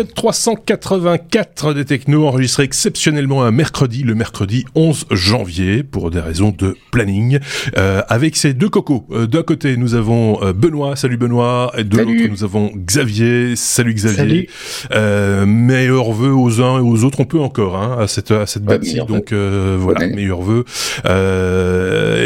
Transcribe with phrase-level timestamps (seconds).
[0.00, 6.54] Épisode 384 des Technos, enregistré exceptionnellement un mercredi, le mercredi 11 janvier, pour des raisons
[6.56, 7.38] de planning,
[7.76, 9.04] euh, avec ces deux cocos.
[9.10, 12.18] Euh, D'un côté, nous avons euh, Benoît, salut Benoît, et de Salut.
[12.18, 14.48] l'autre, nous avons Xavier, salut Xavier.
[14.92, 18.46] Euh, meilleurs vœux aux uns et aux autres, on peut encore, hein, à cette, à
[18.46, 20.14] cette Ouais, meilleurs donc voilà, année.
[20.14, 20.64] meilleurs vœux.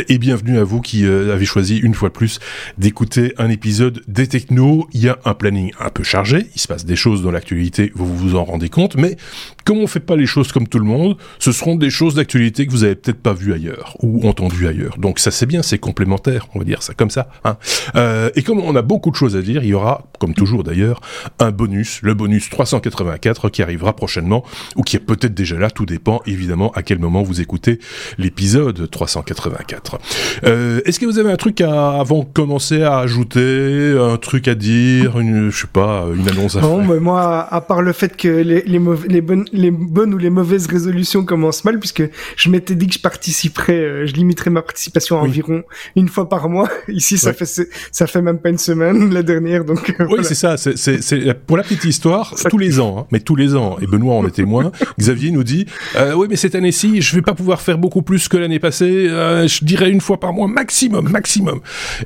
[0.09, 2.39] Et bienvenue à vous qui avez choisi une fois de plus
[2.79, 4.87] d'écouter un épisode des Technos.
[4.93, 7.64] Il y a un planning un peu chargé, il se passe des choses dans l'actualité,
[7.95, 9.17] vous vous en rendez compte, mais
[9.65, 12.67] comme on fait pas les choses comme tout le monde, ce seront des choses d'actualité
[12.67, 14.97] que vous avez peut-être pas vues ailleurs ou entendues ailleurs.
[14.99, 17.29] Donc ça c'est bien, c'est complémentaire, on va dire ça comme ça.
[17.45, 17.57] Hein.
[17.97, 20.65] Euh, et comme on a beaucoup de choses à dire, il y aura, comme toujours
[20.65, 21.01] d'ailleurs,
[21.39, 24.45] un bonus, le bonus 384 qui arrivera prochainement
[24.77, 27.79] ou qui est peut-être déjà là, tout dépend évidemment à quel moment vous écoutez
[28.19, 29.99] l'épisode 384.
[30.45, 34.49] Euh, Est-ce que vous avez un truc à, avant de commencer à ajouter, un truc
[34.49, 36.89] à dire, une, je sais pas, une annonce à Non, faire?
[36.89, 40.31] mais moi, à part le fait que les, les, les, bonnes, les bonnes ou les
[40.31, 42.03] mauvaises résolutions commencent mal, puisque
[42.37, 45.29] je m'étais dit que je participerais, euh, je limiterais ma participation à Oui.
[45.29, 45.63] environ
[45.97, 46.69] une fois par mois.
[46.89, 47.35] Ici, ça Ouais.
[47.35, 50.23] fait ça fait même pas une semaine la dernière, donc euh, Oui, voilà.
[50.25, 50.57] c'est ça.
[50.57, 53.77] C'est, pour la petite histoire, tous les ans, hein, mais tous les ans.
[53.81, 54.71] Et Benoît en est témoin.
[54.99, 58.29] Xavier nous dit euh, oui, mais cette année-ci, je vais pas pouvoir faire beaucoup plus
[58.29, 59.07] que l'année passée.
[59.09, 61.61] Euh, je dirais une fois par mois maximum, maximum.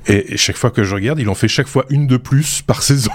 [0.07, 2.63] Et, et chaque fois que je regarde, il en fait chaque fois une de plus
[2.63, 3.11] par saison.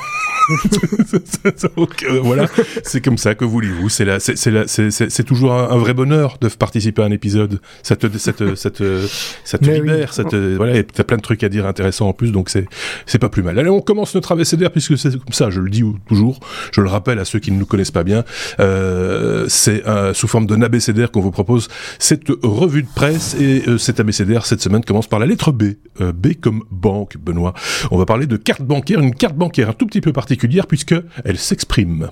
[1.77, 2.47] Donc euh, voilà,
[2.83, 3.89] c'est comme ça que voulez-vous.
[3.89, 7.59] C'est la, c'est, c'est, toujours un, un vrai bonheur de participer à un épisode.
[7.81, 9.05] Ça te, ça te, ça te,
[9.43, 9.87] ça te Mais oui.
[9.87, 10.13] libère.
[10.13, 12.65] Ça te, voilà, et t'as plein de trucs à dire intéressants en plus, donc c'est,
[13.05, 13.57] c'est pas plus mal.
[13.57, 16.39] Allez, on commence notre ABCDR puisque c'est comme ça, je le dis toujours,
[16.71, 18.23] je le rappelle à ceux qui ne nous connaissent pas bien,
[18.59, 21.67] euh, c'est euh, sous forme d'un ABCDR qu'on vous propose
[21.99, 25.73] cette revue de presse et euh, cet ABCDR cette semaine commence par la lettre B,
[25.99, 27.53] B comme banque, Benoît.
[27.91, 30.32] On va parler de carte bancaire, une carte bancaire un tout petit peu particulière
[30.67, 30.95] puisque
[31.25, 32.09] elle s'exprime.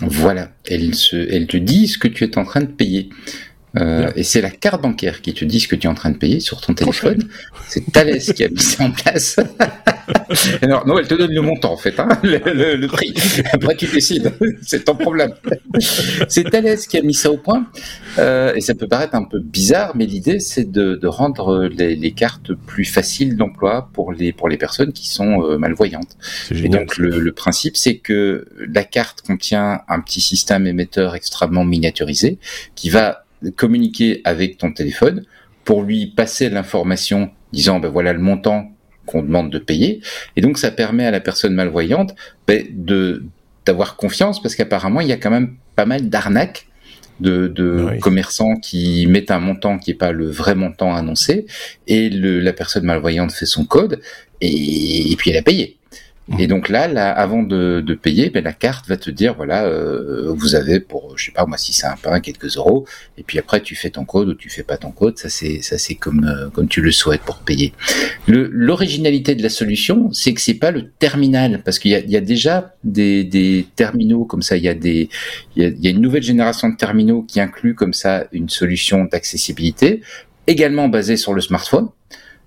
[0.00, 3.08] Voilà, elle, se, elle te dit ce que tu es en train de payer.
[3.78, 6.10] Euh, et c'est la carte bancaire qui te dit ce que tu es en train
[6.10, 7.22] de payer sur ton téléphone.
[7.68, 9.36] C'est Thales qui a mis ça en place.
[10.62, 13.12] non, non, elle te donne le montant en fait, hein, le, le- le prix.
[13.52, 14.32] Après tu décides,
[14.62, 15.32] c'est ton problème.
[16.28, 17.66] c'est Thales qui a mis ça au point.
[18.18, 21.96] Euh, et ça peut paraître un peu bizarre, mais l'idée c'est de, de rendre les,
[21.96, 26.16] les cartes plus faciles d'emploi pour les, pour les personnes qui sont euh, malvoyantes.
[26.52, 31.64] Et donc le, le principe, c'est que la carte contient un petit système émetteur extrêmement
[31.64, 32.38] miniaturisé
[32.74, 35.24] qui va communiquer avec ton téléphone
[35.64, 38.72] pour lui passer l'information disant ben voilà le montant
[39.06, 40.00] qu'on demande de payer.
[40.36, 42.14] Et donc ça permet à la personne malvoyante
[42.46, 43.24] ben, de
[43.64, 46.66] d'avoir confiance parce qu'apparemment il y a quand même pas mal d'arnaques
[47.20, 47.98] de, de Oui.
[47.98, 51.46] commerçants qui mettent un montant qui n'est pas le vrai montant annoncé
[51.88, 54.00] et le, la personne malvoyante fait son code
[54.40, 55.78] et, et puis elle a payé.
[56.28, 56.40] Mhm.
[56.40, 59.64] Et donc là, là avant de, de payer, ben, la carte va te dire voilà,
[59.66, 62.84] euh, vous avez pour je sais pas moi si c'est un pain quelques euros,
[63.16, 65.62] et puis après tu fais ton code ou tu fais pas ton code, ça c'est
[65.62, 67.72] ça c'est comme euh, comme tu le souhaites pour payer.
[68.26, 72.00] Le- L'originalité de la solution, c'est que c'est pas le terminal, parce qu'il y a,
[72.00, 75.08] il y a déjà des, des terminaux comme ça, il y a des
[75.54, 78.26] il y a, il y a une nouvelle génération de terminaux qui inclut comme ça
[78.32, 80.02] une solution d'accessibilité,
[80.48, 81.88] également basée sur le smartphone.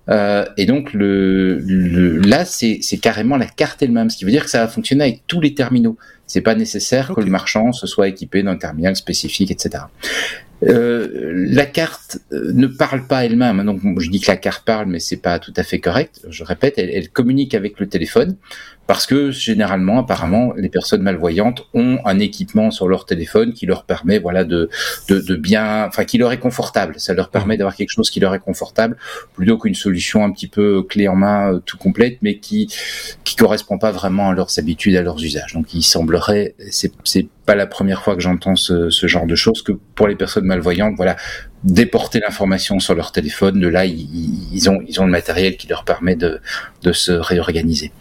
[0.08, 4.44] Euh, et donc le, le là c'est carrément la carte elle-même, ce qui veut dire
[4.44, 5.96] que ça va fonctionner avec tous les terminaux.
[6.26, 9.84] C'est pas nécessaire que le marchand se soit équipé d'un terminal spécifique, etc.
[10.62, 13.60] Euh, la carte euh, ne parle pas elle-même.
[13.60, 16.20] hein, Donc je dis que la carte parle, mais c'est pas tout à fait correct.
[16.28, 18.36] Je répète, elle, elle communique avec le téléphone
[18.90, 23.84] parce que généralement, apparemment, les personnes malvoyantes ont un équipement sur leur téléphone qui leur
[23.84, 24.68] permet, voilà, de
[25.08, 26.94] de, de bien, enfin, qui leur est confortable.
[26.98, 28.96] Ça leur permet d'avoir quelque chose qui leur est confortable
[29.32, 32.66] plutôt qu'une solution un petit peu clé en main, euh, tout complète, mais qui
[33.22, 35.52] qui correspond pas vraiment à leurs habitudes, à leurs usages.
[35.54, 39.62] Donc, il semblerait, c'est pas la première fois que j'entends ce, ce genre de choses
[39.62, 41.14] que pour les personnes malvoyantes, voilà,
[41.62, 45.84] déporter l'information sur leur téléphone, de là, ils, ont ils ont le matériel qui leur
[45.84, 46.40] permet de
[46.82, 47.92] de se réorganiser.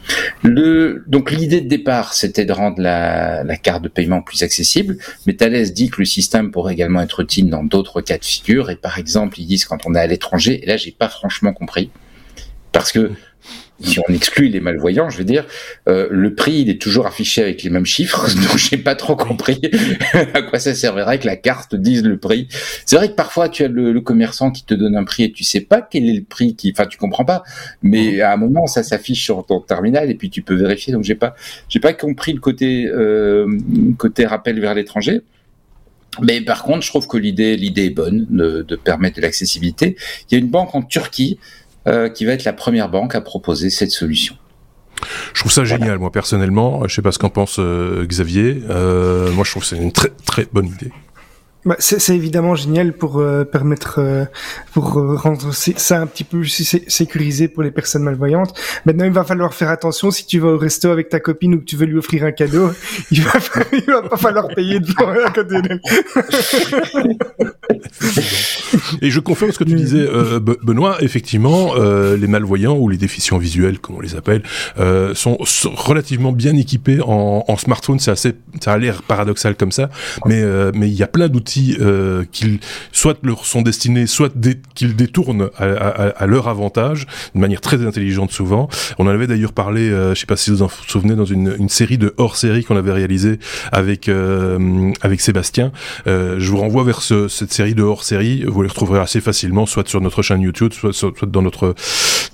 [0.44, 4.98] Le donc l'idée de départ, c'était de rendre la la carte de paiement plus accessible,
[5.26, 8.70] mais Thales dit que le système pourrait également être utile dans d'autres cas de figure.
[8.70, 11.54] Et par exemple, ils disent quand on est à l'étranger, et là, j'ai pas franchement
[11.54, 11.92] compris,
[12.72, 13.12] parce que
[13.82, 15.46] si on exclut les malvoyants, je veux dire,
[15.88, 19.16] euh, le prix il est toujours affiché avec les mêmes chiffres, donc j'ai pas trop
[19.16, 19.62] compris
[20.34, 22.48] à quoi ça servirait que la carte dise le prix.
[22.86, 25.32] C'est vrai que parfois tu as le, le commerçant qui te donne un prix et
[25.32, 27.44] tu sais pas quel est le prix qui, enfin tu comprends pas,
[27.82, 30.94] mais à un moment ça s'affiche sur ton terminal et puis tu peux vérifier.
[30.94, 31.36] Donc j'ai pas,
[31.70, 33.48] j'ai pas compris le côté euh,
[33.98, 35.22] côté rappel vers l'étranger.
[36.22, 39.96] Mais par contre, je trouve que l'idée, l'idée est bonne de, de permettre de l'accessibilité.
[40.30, 41.38] Il y a une banque en Turquie
[41.90, 44.36] euh, qui va être la première banque à proposer cette solution.
[45.34, 46.88] Je trouve ça génial, moi personnellement.
[46.88, 48.62] Je sais pas ce qu'en pense Xavier.
[48.68, 50.92] moi, je trouve que c'est une très très bonne idée.
[51.70, 54.26] Bah, c'est évidemment génial pour euh, permettre, euh,
[54.74, 58.60] pour euh, rendre ça un petit peu sécurisé pour les personnes malvoyantes.
[58.86, 61.60] Maintenant, il va falloir faire attention si tu vas au resto avec ta copine ou
[61.60, 62.72] que tu veux lui offrir un cadeau,
[63.12, 63.34] il va,
[63.88, 65.80] va pas falloir payer devant à côté d'elle.
[69.04, 70.08] Et je confirme ce que tu disais,
[70.64, 70.98] Benoît.
[71.02, 74.42] Effectivement, les malvoyants ou les déficients visuels, comme on les appelle,
[75.14, 75.38] sont,
[75.76, 78.00] relativement bien équipés en, smartphone.
[78.00, 79.90] C'est assez, ça a l'air paradoxal comme ça,
[80.26, 80.44] mais
[80.74, 82.60] il y a plein d'outils euh, qu'ils
[82.92, 84.32] soit leur sont destinés, soit
[84.76, 88.70] qu'ils détournent à, leur avantage, de manière très intelligente souvent.
[88.98, 91.70] On en avait d'ailleurs parlé, euh, je sais pas si vous en souvenez, dans une,
[91.70, 93.40] série de hors-série qu'on avait réalisé
[93.72, 95.72] avec euh, avec Sébastien.
[96.06, 98.44] je vous renvoie vers cette série de hors-série.
[98.48, 101.76] Vous les retrouverez assez facilement, soit sur notre chaîne YouTube, soit, soit dans notre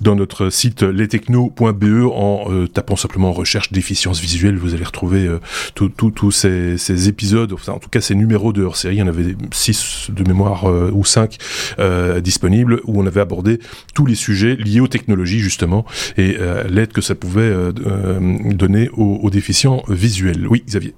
[0.00, 4.56] dans notre site lestechno.be en tapant simplement en recherche d'efficience visuelle.
[4.56, 5.28] Vous allez retrouver
[5.74, 10.64] tous ces, épisodes, en tout cas ces numéros de hors-série on avait six de mémoire
[10.64, 11.38] euh, ou cinq
[11.78, 13.60] euh, disponibles où on avait abordé
[13.94, 15.84] tous les sujets liés aux technologies justement
[16.16, 20.46] et euh, l'aide que ça pouvait donner aux déficients visuels.
[20.48, 20.94] Oui, Xavier.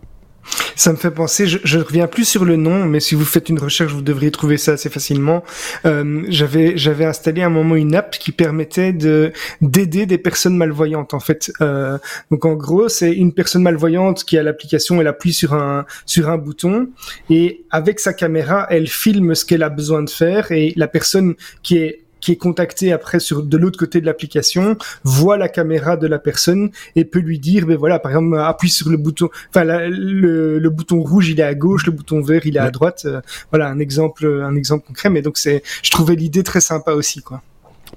[0.76, 3.48] Ça me fait penser, je, ne reviens plus sur le nom, mais si vous faites
[3.48, 5.42] une recherche, vous devriez trouver ça assez facilement.
[5.86, 10.56] Euh, j'avais j'avais installé à un moment une app qui permettait de d'aider des personnes
[10.56, 11.14] malvoyantes.
[11.14, 11.98] En fait, euh,
[12.30, 16.28] donc en gros, c'est une personne malvoyante qui a l'application, elle appuie sur un sur
[16.28, 16.88] un bouton
[17.28, 21.34] et avec sa caméra, elle filme ce qu'elle a besoin de faire et la personne
[21.62, 25.96] qui est qui est contacté après sur de l'autre côté de l'application voit la caméra
[25.96, 29.28] de la personne et peut lui dire ben voilà par exemple appuie sur le bouton
[29.50, 32.70] enfin le, le, bouton rouge il est à gauche le bouton vert il est à
[32.70, 33.20] droite euh,
[33.50, 37.22] voilà un exemple un exemple concret mais donc c'est je trouvais l'idée très sympa aussi
[37.22, 37.42] quoi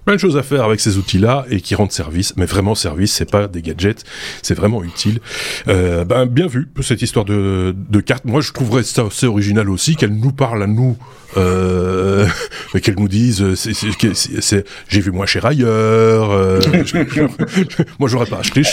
[0.05, 3.13] plein de choses à faire avec ces outils-là et qui rendent service, mais vraiment service,
[3.13, 4.03] c'est pas des gadgets,
[4.41, 5.19] c'est vraiment utile.
[5.67, 8.25] Euh, ben bien vu cette histoire de, de carte.
[8.25, 10.97] Moi, je trouverais ça assez original aussi qu'elle nous parle à nous
[11.37, 12.27] euh,
[12.81, 16.59] qu'elles nous disent c'est, j'ai vu moins cher ailleurs euh,
[17.99, 18.63] moi j'aurais pas acheté,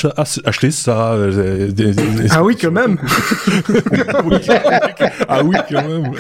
[0.45, 1.71] acheté ça euh,
[2.31, 2.99] ah oui quand même
[5.29, 6.11] ah oui quand même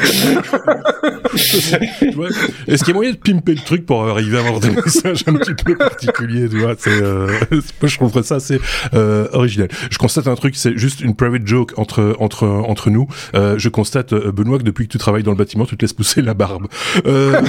[1.37, 4.70] est-ce qu'il y a moyen de pimper le truc pour arriver à avoir des
[5.03, 7.29] messages un petit peu particuliers tu vois euh,
[7.83, 8.61] je trouverais ça assez
[8.95, 13.06] euh, original je constate un truc c'est juste une private joke entre entre entre nous
[13.35, 16.23] je constate Benoît que depuis que tu travailles dans le bâtiment tu te laisses pousser
[16.23, 16.67] la barbe.
[17.06, 17.41] Euh...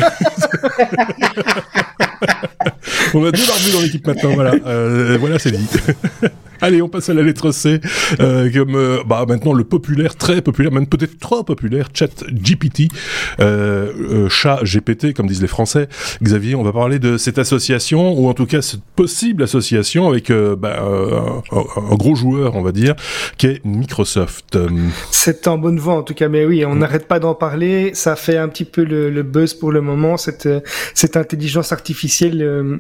[3.14, 4.54] On a deux barbus dans l'équipe maintenant, voilà.
[4.66, 5.68] Euh, voilà, c'est dit.
[6.62, 7.80] Allez, on passe à la lettre C,
[8.20, 12.92] euh, comme euh, bah, maintenant le populaire, très populaire, même peut-être trop populaire, Chat GPT,
[13.40, 15.88] euh, euh, chat GPT, comme disent les Français.
[16.22, 20.30] Xavier, on va parler de cette association, ou en tout cas cette possible association avec
[20.30, 22.96] euh, bah, un, gros joueur, on va dire,
[23.38, 24.58] qui est Microsoft.
[25.12, 27.92] C'est en bonne voie en tout cas, mais oui, on n'arrête pas d'en parler.
[27.94, 30.50] Ça fait un petit peu le, le, buzz pour le moment, cette,
[30.94, 32.80] cette intelligence artificielle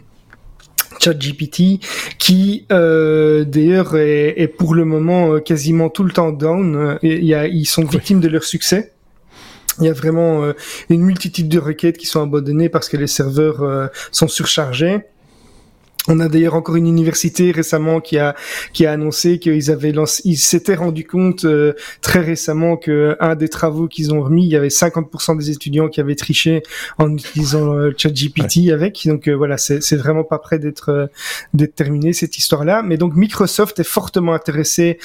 [1.00, 1.80] ChatGPT,
[2.18, 7.00] qui euh, d'ailleurs est, est, pour le moment euh, quasiment tout le temps down.
[7.01, 8.94] Il y a, ils sont victimes de leur succès.
[9.80, 10.54] Il y a vraiment euh,
[10.90, 15.00] une multitude de requêtes qui sont abandonnées parce que les serveurs euh, sont surchargés.
[16.08, 18.36] On a d'ailleurs encore une université récemment qui a
[18.72, 23.36] qui a annoncé qu'ils avaient lancé, ils s'étaient rendu compte euh, très récemment que un
[23.36, 26.63] des travaux qu'ils ont remis, il y avait 50% des étudiants qui avaient triché
[27.00, 29.06] en utilisant le ChatGPT avec.
[29.08, 31.08] Donc euh, voilà, c'est c'est vraiment pas prêt d'être euh,
[31.53, 32.82] d'être terminé cette histoire-là.
[32.82, 35.00] Mais donc Microsoft est fortement intéressé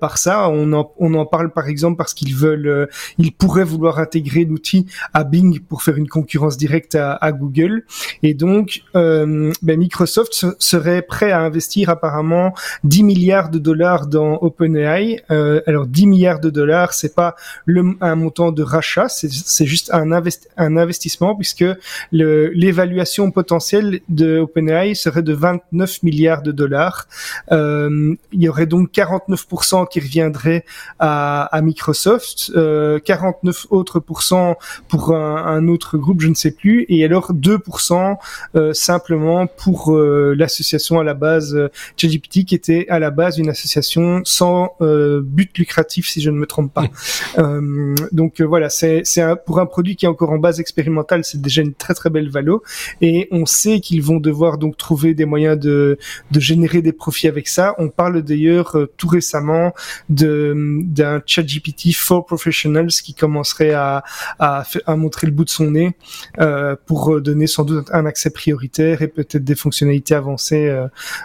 [0.00, 0.48] par ça.
[0.48, 2.88] On en on en parle par exemple parce qu'ils veulent,
[3.18, 7.84] ils pourraient vouloir intégrer l'outil à Bing pour faire une concurrence directe à, à Google.
[8.22, 15.22] Et donc ben Microsoft serait prêt à investir apparemment 10 milliards de dollars dans OpenAI.
[15.30, 19.92] Euh, alors 10 milliards de dollars, c'est pas le, un montant de rachat, c'est juste
[19.92, 20.10] un,
[20.56, 21.64] investissement puisque
[22.12, 27.06] l'évaluation potentielle de OpenAI serait de 29 milliards de dollars.
[27.52, 30.64] Euh, il y aurait donc 49% qui reviendrait
[30.98, 34.56] à, Microsoft, euh, 49 autres pourcents
[34.88, 38.16] pour un, autre groupe, je ne sais plus, et alors 2%
[38.54, 43.38] euh, simplement pour euh, l'association à la base euh, ChatGPT qui était à la base
[43.38, 46.86] une association sans euh, but lucratif si je ne me trompe pas.
[47.38, 49.02] euh, donc euh, voilà, c'est
[49.44, 52.28] pour un produit qui est encore en base expérimentale, c'est déjà une très très belle
[52.30, 52.62] valo
[53.00, 55.98] et on sait qu'ils vont devoir donc trouver des moyens de
[56.30, 57.74] de générer des profits avec ça.
[57.78, 59.72] On parle d'ailleurs tout récemment
[60.08, 60.54] de
[60.84, 64.02] d'un ChatGPT for professionals qui commencerait à,
[64.38, 65.92] à à montrer le bout de son nez
[66.38, 70.74] euh, pour donner sans doute un accès prioritaire et peut-être des fonctionnalités avancé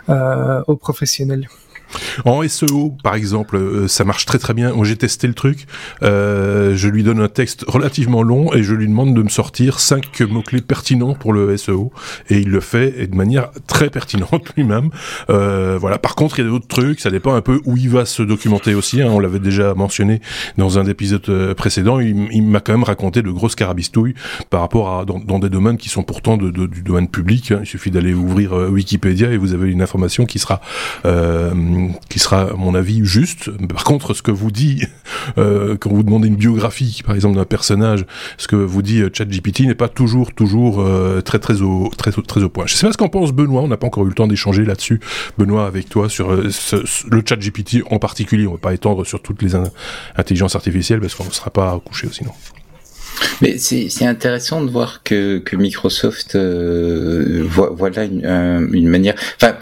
[0.08, 1.48] aux professionnels.
[2.26, 4.74] En SEO, par exemple, euh, ça marche très très bien.
[4.74, 5.66] Moi, j'ai testé le truc.
[6.04, 9.80] Euh, je lui donne un texte relativement long et je lui demande de me sortir
[9.80, 11.92] cinq mots-clés pertinents pour le SEO.
[12.30, 14.90] Et il le fait et de manière très pertinente lui-même.
[15.30, 15.98] Euh, voilà.
[15.98, 17.00] Par contre, il y a d'autres trucs.
[17.00, 19.02] Ça dépend un peu où il va se documenter aussi.
[19.02, 19.10] Hein.
[19.12, 20.22] On l'avait déjà mentionné
[20.58, 22.00] dans un épisode euh, précédent.
[22.00, 24.16] Il, m'a quand même raconté de grosses carabistouilles
[24.50, 27.52] par rapport à dans, des domaines qui sont pourtant du domaine public.
[27.52, 27.60] Hein.
[27.64, 30.62] Il suffit d'aller ouvrir euh, Wikipédia et vous avez une information qui sera
[32.10, 33.50] qui sera à mon avis juste.
[33.68, 34.84] Par contre, ce que vous dit
[35.38, 38.06] euh, quand vous demandez une biographie, par exemple d'un personnage,
[38.38, 42.12] ce que vous dit euh, ChatGPT n'est pas toujours toujours euh, très très au très
[42.12, 42.66] très au point.
[42.68, 43.62] Je sais pas ce qu'en pense Benoît.
[43.62, 45.00] On n'a pas encore eu le temps d'échanger là-dessus,
[45.38, 48.48] Benoît, avec toi sur le ChatGPT en particulier.
[48.48, 49.56] On va pas étendre sur toutes les
[50.16, 52.32] intelligences artificielles parce qu'on ne sera pas couché sinon.
[53.42, 59.16] Mais c'est intéressant de voir que, que Microsoft euh, voilà une, une manière.
[59.36, 59.56] Enfin,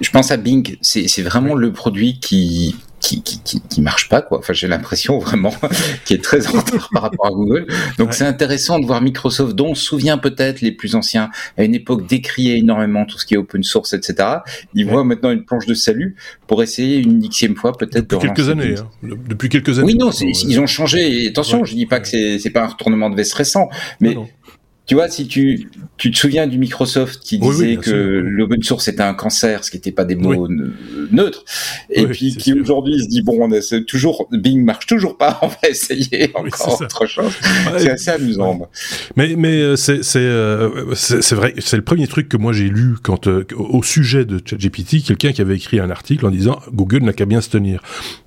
[0.00, 0.76] je pense à Bing.
[0.82, 4.38] C'est vraiment le produit qui qui, qui, qui, marche pas quoi.
[4.38, 5.54] Enfin, j'ai l'impression vraiment
[6.04, 7.66] qui est très en retard par rapport à Google.
[7.98, 11.64] Donc c'est intéressant de voir Microsoft, dont on se souvient peut-être les plus anciens, à
[11.64, 14.28] une époque décriait énormément tout ce qui est open source, etc.
[14.74, 16.16] Ils voient maintenant une planche de salut
[16.46, 18.08] pour essayer une xème fois peut-être.
[18.08, 18.74] Depuis quelques années.
[18.78, 18.88] Hein.
[19.02, 19.86] Depuis quelques années.
[19.86, 21.24] Oui non, ils ont changé.
[21.24, 23.68] Et attention, je dis pas que c'est c'est pas un retournement de veste récent,
[24.00, 24.16] mais
[24.90, 29.04] tu vois, si tu, tu te souviens du Microsoft qui disait que l'open source était
[29.04, 30.48] un cancer, ce qui n'était pas des mots
[31.12, 31.44] neutres,
[31.90, 35.46] et puis qui aujourd'hui se dit bon, on a toujours Bing marche toujours pas, on
[35.46, 37.30] va essayer encore autre chose.
[37.78, 38.68] c'est assez amusant.
[39.14, 42.68] Mais mais euh, c'est c'est euh, c'est vrai, c'est le premier truc que moi j'ai
[42.68, 46.58] lu quand euh, au sujet de ChatGPT, quelqu'un qui avait écrit un article en disant
[46.74, 47.80] Google n'a qu'à bien se tenir,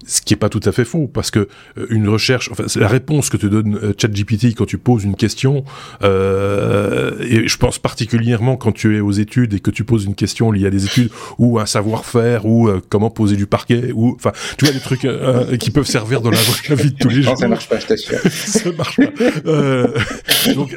[0.07, 1.49] ce qui est pas tout à fait faux parce que
[1.89, 5.65] une recherche, enfin la réponse que te donne ChatGPT quand tu poses une question.
[6.03, 10.05] Euh, euh, et je pense particulièrement quand tu es aux études et que tu poses
[10.05, 13.91] une question liée à des études ou un savoir-faire ou euh, comment poser du parquet
[13.93, 16.37] ou enfin tu vois des trucs euh, qui peuvent servir dans la,
[16.75, 17.33] vie de tous les jours.
[17.33, 18.19] Non, ça marche pas, je t'assure.
[18.29, 20.53] ça marche pas.
[20.53, 20.75] donc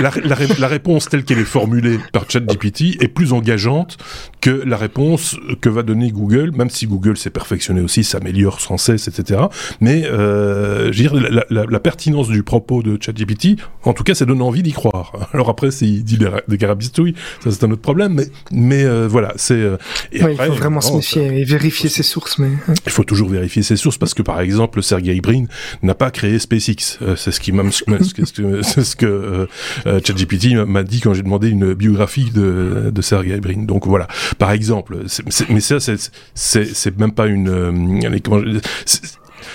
[0.00, 3.98] la, la, la, réponse telle qu'elle est formulée par ChatGPT est plus engageante
[4.40, 8.76] que la réponse que va donner Google, même si Google s'est perfectionné aussi, s'améliore sans
[8.76, 9.42] cesse, etc.
[9.80, 14.24] Mais je veux dire la, la pertinence du propos de ChatGPT, en tout cas, ça
[14.24, 15.11] donne envie d'y croire.
[15.32, 19.32] Alors après, s'il dit des carabistouilles, ça c'est un autre problème, mais, mais euh, voilà,
[19.36, 19.54] c'est...
[19.54, 19.76] Euh,
[20.12, 22.50] il faut vraiment se méfier et vérifier ses sources, mais...
[22.68, 22.74] Hein.
[22.86, 25.44] Il faut toujours vérifier ses sources, parce que par exemple, Sergey Brin
[25.82, 26.98] n'a pas créé SpaceX.
[27.02, 27.62] Euh, c'est ce qui m'a...
[27.70, 29.48] c'est ce que
[29.86, 33.64] ChatGPT m'a dit quand j'ai demandé une biographie de, de Sergey Brin.
[33.64, 34.98] Donc voilà, par exemple,
[35.48, 35.78] mais ça,
[36.34, 38.00] c'est même pas une...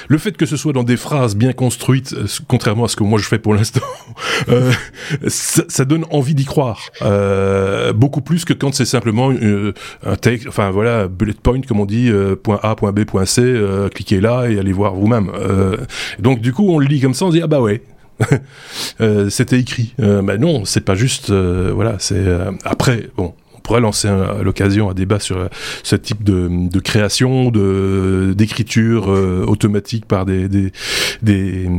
[0.07, 3.03] Le fait que ce soit dans des phrases bien construites, euh, contrairement à ce que
[3.03, 3.81] moi je fais pour l'instant,
[4.49, 4.71] euh,
[5.27, 6.81] ça, donne envie d'y croire.
[7.01, 9.31] Euh, beaucoup plus que quand c'est simplement
[10.05, 12.11] un texte, enfin voilà, bullet point comme on dit,
[12.43, 13.61] point A, point B, point C,
[13.93, 15.31] cliquez là et allez voir vous-même.
[16.19, 17.81] donc du coup on le lit comme ça, on se dit ah bah ouais,
[19.29, 19.93] c'était écrit.
[19.99, 21.31] Euh, bah non, c'est pas juste.
[21.31, 22.25] voilà, c'est
[22.63, 23.09] après.
[23.15, 23.33] Bon,
[23.67, 25.47] pourrait lancer à l'occasion un débat sur euh,
[25.83, 30.71] ce type de, de création, de d'écriture euh, automatique par des, des,
[31.21, 31.69] des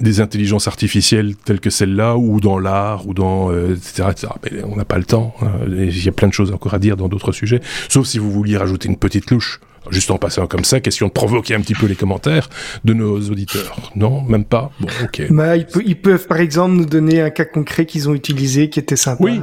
[0.00, 4.08] des intelligences artificielles telles que celle-là, ou dans l'art, ou dans euh, etc.,
[4.50, 5.34] Mais on n'a pas le temps.
[5.42, 5.50] Hein.
[5.68, 7.60] Il y a plein de choses encore à dire dans d'autres sujets.
[7.90, 9.60] Sauf si vous vouliez rajouter une petite louche,
[9.90, 12.48] juste en passant comme ça, question de provoquer un petit peu les commentaires
[12.84, 13.92] de nos auditeurs.
[13.94, 14.70] Non, même pas?
[14.80, 15.30] Bon, ok.
[15.30, 18.96] Bah, ils, peuvent, par exemple nous donner un cas concret qu'ils ont utilisé qui était
[18.96, 19.22] sympa.
[19.22, 19.40] Oui.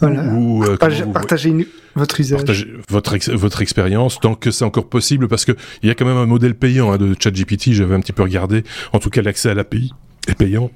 [0.00, 0.24] Voilà.
[0.24, 1.04] Ou, euh, partager,
[1.94, 2.68] votre usage.
[2.88, 6.16] votre, votre expérience, tant que c'est encore possible, parce que il y a quand même
[6.16, 9.50] un modèle payant hein, de ChatGPT, j'avais un petit peu regardé, en tout cas l'accès
[9.50, 9.92] à l'API
[10.28, 10.70] est payant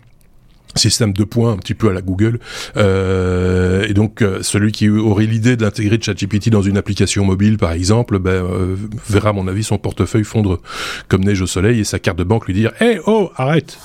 [0.75, 2.38] système de points un petit peu à la Google.
[2.76, 7.73] Euh, et donc euh, celui qui aurait l'idée d'intégrer ChatGPT dans une application mobile par
[7.73, 8.76] exemple ben, euh,
[9.09, 10.61] verra à mon avis son portefeuille fondre
[11.09, 13.79] comme neige au soleil et sa carte de banque lui dire hé oh arrête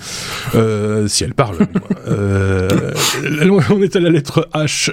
[0.54, 1.58] euh, si elle parle
[2.08, 2.92] euh,
[3.70, 4.90] on est à la lettre H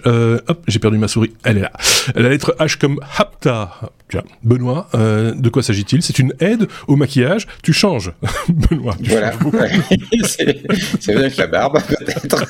[0.48, 1.72] hop j'ai perdu ma souris elle est là.
[2.16, 3.92] La lettre H comme hapta
[4.44, 6.02] Benoît de quoi s'agit-il?
[6.02, 8.14] C'est une aide au maquillage tu changes
[8.50, 9.34] Benoît tu voilà
[10.24, 12.46] c'est vrai la barbe, peut-être.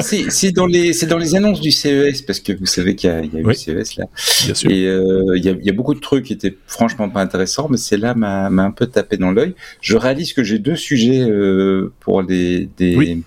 [0.00, 3.12] c'est dans les c'est dans les annonces du CES parce que vous savez qu'il y
[3.12, 4.06] a, y a eu le CES là.
[4.44, 4.70] Bien sûr.
[4.70, 7.68] Et euh, il y, a, y, a, beaucoup de trucs qui étaient franchement pas intéressants,
[7.70, 9.54] mais c'est là m'a un peu tapé dans l'œil.
[9.80, 13.22] Je réalise que j'ai deux sujets euh, pour les des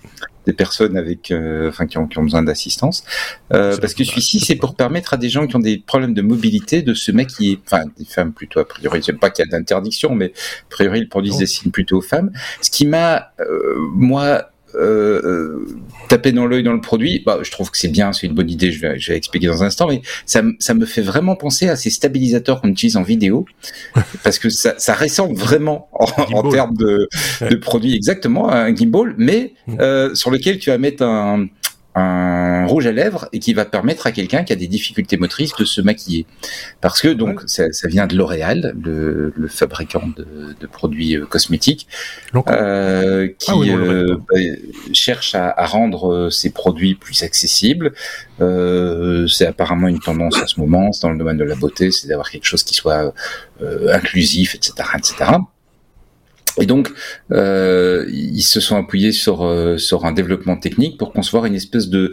[0.46, 3.04] des personnes avec, euh, enfin, qui ont, qui ont besoin d'assistance,
[3.52, 6.22] euh, parce que celui-ci c'est pour permettre à des gens qui ont des problèmes de
[6.22, 9.48] mobilité de se maquiller, enfin des femmes plutôt a priori, je sais pas qu'il y
[9.48, 12.30] a d'interdiction, mais a priori ils produisent des signes plutôt aux femmes.
[12.60, 14.50] Ce qui m'a, euh, moi,
[16.08, 18.50] taper dans l'œil dans le produit, bah, je trouve que c'est bien, c'est une bonne
[18.50, 21.36] idée, je vais, je vais expliquer dans un instant, mais ça, ça me fait vraiment
[21.36, 23.46] penser à ces stabilisateurs qu'on utilise en vidéo,
[24.22, 27.08] parce que ça, ça ressemble vraiment en, en termes de,
[27.48, 29.76] de produit exactement à un gimbal, mais mm.
[29.80, 31.46] euh, sur lequel tu vas mettre un,
[31.94, 35.54] un rouge à lèvres et qui va permettre à quelqu'un qui a des difficultés motrices
[35.56, 36.26] de se maquiller.
[36.80, 41.26] Parce que donc ça, ça vient de L'Oréal, le, le, fabricant de, de produits euh,
[41.26, 41.86] cosmétiques,
[42.34, 44.40] euh, qui ah euh, bah,
[44.92, 47.92] cherche à, à, rendre euh, ses produits plus accessibles.
[48.40, 52.08] Euh, c'est apparemment une tendance en ce moment, dans le domaine de la beauté, c'est
[52.08, 53.14] d'avoir quelque chose qui soit
[53.88, 55.30] inclusif, etc., etc.
[56.60, 56.90] Et donc,
[57.32, 61.88] euh, ils se sont appuyés sur euh, sur un développement technique pour concevoir une espèce
[61.88, 62.12] de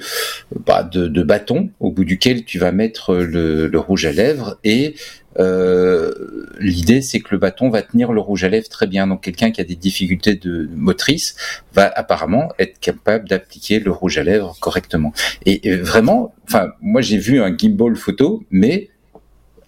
[0.66, 4.58] bah, de, de, bâton au bout duquel tu vas mettre le, le rouge à lèvres
[4.64, 4.96] et
[5.40, 6.12] euh,
[6.60, 9.08] l'idée c'est que le bâton va tenir le rouge à lèvres très bien.
[9.08, 11.36] Donc quelqu'un qui a des difficultés de motrice
[11.74, 15.14] va apparemment être capable d'appliquer le rouge à lèvres correctement.
[15.46, 18.90] Et, et vraiment, enfin moi j'ai vu un gimbal photo, mais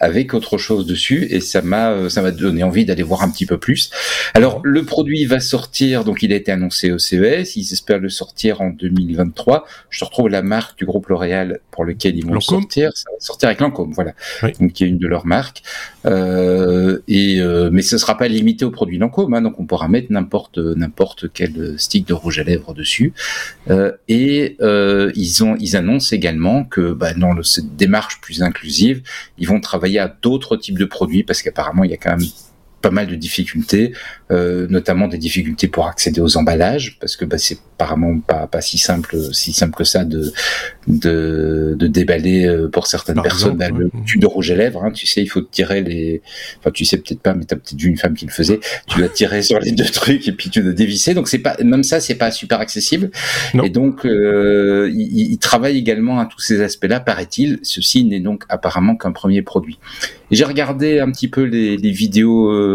[0.03, 3.45] avec autre chose dessus et ça m'a ça m'a donné envie d'aller voir un petit
[3.45, 3.89] peu plus.
[4.33, 8.09] Alors le produit va sortir, donc il a été annoncé au CES, ils espèrent le
[8.09, 9.65] sortir en 2023.
[9.89, 13.49] Je retrouve la marque du groupe L'Oréal pour lequel ils vont sortir, ça va sortir
[13.49, 14.13] avec Lancôme, voilà,
[14.59, 15.63] donc qui est une de leurs marques.
[16.05, 19.87] Euh, et euh, mais ce sera pas limité aux produits Lancôme, hein, donc on pourra
[19.87, 23.13] mettre n'importe n'importe quel stick de rouge à lèvres dessus.
[23.69, 28.43] Euh, et euh, ils ont ils annoncent également que bah, dans le, cette démarche plus
[28.43, 29.01] inclusive,
[29.37, 32.27] ils vont travailler à d'autres types de produits parce qu'apparemment il y a quand même
[32.83, 33.93] pas mal de difficultés,
[34.29, 38.61] euh, notamment des difficultés pour accéder aux emballages, parce que bah, c'est apparemment pas, pas
[38.61, 40.31] si simple si simple que ça de
[40.87, 44.83] de, de déballer euh, pour certaines personnes bah, le tube de rouge à lèvres.
[44.83, 46.21] Hein, tu sais, il faut tirer les.
[46.59, 48.59] Enfin, tu sais peut-être pas, mais t'as peut-être vu une femme qui le faisait.
[48.87, 51.13] Tu dois tirer sur les deux trucs et puis tu dois dévisser.
[51.13, 53.11] Donc c'est pas même ça, c'est pas super accessible.
[53.63, 57.59] Et donc euh, il, il, travaille également à tous ces aspects-là, paraît-il.
[57.63, 59.79] Ceci n'est donc apparemment qu'un premier produit.
[60.33, 62.72] J'ai regardé un petit peu les, les vidéos euh,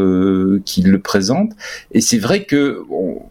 [0.64, 1.52] qui le présentent,
[1.92, 3.22] et c'est vrai que on,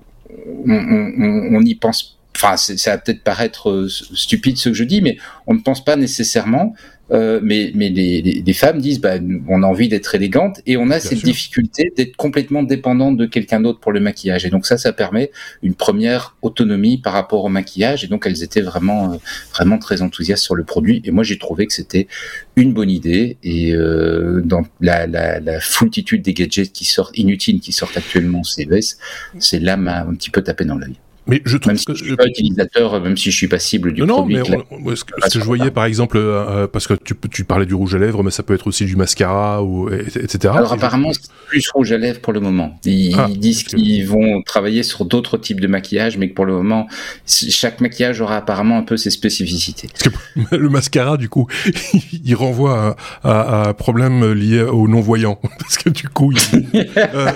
[0.67, 5.17] on y pense enfin, ça va peut-être paraître euh, stupide ce que je dis, mais
[5.47, 6.75] on ne pense pas nécessairement.
[7.11, 9.15] Euh, mais mais les, les, les, femmes disent, bah,
[9.47, 11.27] on a envie d'être élégante et on a Bien cette sûr.
[11.27, 14.45] difficulté d'être complètement dépendante de quelqu'un d'autre pour le maquillage.
[14.45, 15.31] Et donc ça, ça permet
[15.63, 18.03] une première autonomie par rapport au maquillage.
[18.03, 19.17] Et donc elles étaient vraiment euh,
[19.53, 21.01] vraiment très enthousiastes sur le produit.
[21.05, 22.07] Et moi, j'ai trouvé que c'était
[22.55, 23.37] une bonne idée.
[23.43, 28.43] Et euh, dans la, la, la foultitude des gadgets qui sortent inutiles qui sortent actuellement
[28.43, 28.97] CES,
[29.39, 30.95] c'est là m'a un petit peu tapé dans l'œil.
[31.27, 33.59] Mais je trouve même si que je suis pas utilisateur, même si je suis pas
[33.59, 34.37] cible du non, produit.
[34.37, 37.13] Non, mais on, ce, que, ce que je voyais par exemple, euh, parce que tu,
[37.29, 40.53] tu parlais du rouge à lèvres, mais ça peut être aussi du mascara ou etc.
[40.55, 42.79] Alors apparemment, c'est plus rouge à lèvres pour le moment.
[42.85, 46.45] Ils, ah, ils disent qu'ils vont travailler sur d'autres types de maquillage, mais que pour
[46.45, 46.87] le moment,
[47.25, 49.89] chaque maquillage aura apparemment un peu ses spécificités.
[49.91, 50.15] Parce
[50.49, 51.47] que le mascara, du coup,
[52.23, 56.77] il renvoie à, à, à un problème lié aux non-voyants, parce que du coup, il,
[56.97, 57.31] euh,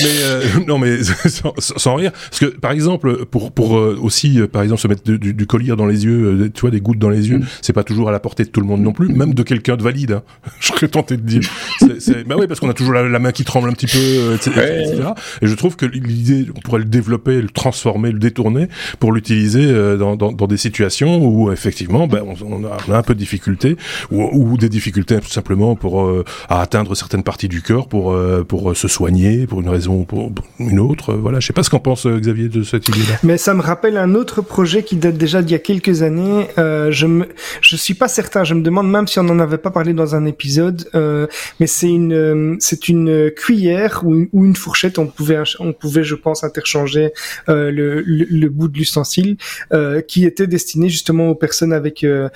[0.00, 4.40] mais euh, non, mais sans, sans rire, parce que par exemple pour pour euh, aussi
[4.40, 6.70] euh, par exemple se mettre du, du, du, collier dans les yeux, euh, tu vois
[6.70, 7.46] des gouttes dans les yeux, mm.
[7.62, 9.76] c'est pas toujours à la portée de tout le monde non plus, même de quelqu'un
[9.76, 10.12] de valide.
[10.12, 10.22] Hein.
[10.60, 11.42] Je serais tenté de dire.
[11.78, 12.24] c'est, c'est...
[12.24, 14.52] Bah oui, parce qu'on a toujours la, la, main qui tremble un petit peu, etc.
[14.56, 14.82] Ouais.
[14.82, 15.08] etc.
[15.42, 19.72] Et je trouve que l'idée, on pourrait le développer, le transformer, le détourner pour l'utiliser
[19.96, 23.14] dans, dans, dans, des situations où effectivement, ben, on, on, a, on, a, un peu
[23.14, 23.76] de difficultés
[24.10, 26.08] ou, ou des difficultés tout simplement pour
[26.48, 28.16] à atteindre certaines parties du corps pour
[28.48, 31.14] pour se soigner pour une raison ou pour une autre.
[31.14, 33.15] Voilà, je sais pas ce qu'en pense Xavier de cette idée-là.
[33.22, 36.48] Mais ça me rappelle un autre projet qui date déjà d'il y a quelques années.
[36.58, 37.26] Euh, je me,
[37.60, 38.44] je suis pas certain.
[38.44, 40.88] Je me demande même si on n'en avait pas parlé dans un épisode.
[40.94, 41.26] Euh,
[41.60, 44.98] mais c'est une, euh, c'est une cuillère ou une, ou une, fourchette.
[44.98, 47.12] On pouvait, on pouvait, je pense, interchanger
[47.48, 49.36] euh, le, le, le, bout de l'ustensile,
[49.72, 52.28] euh, qui était destiné justement aux personnes avec euh,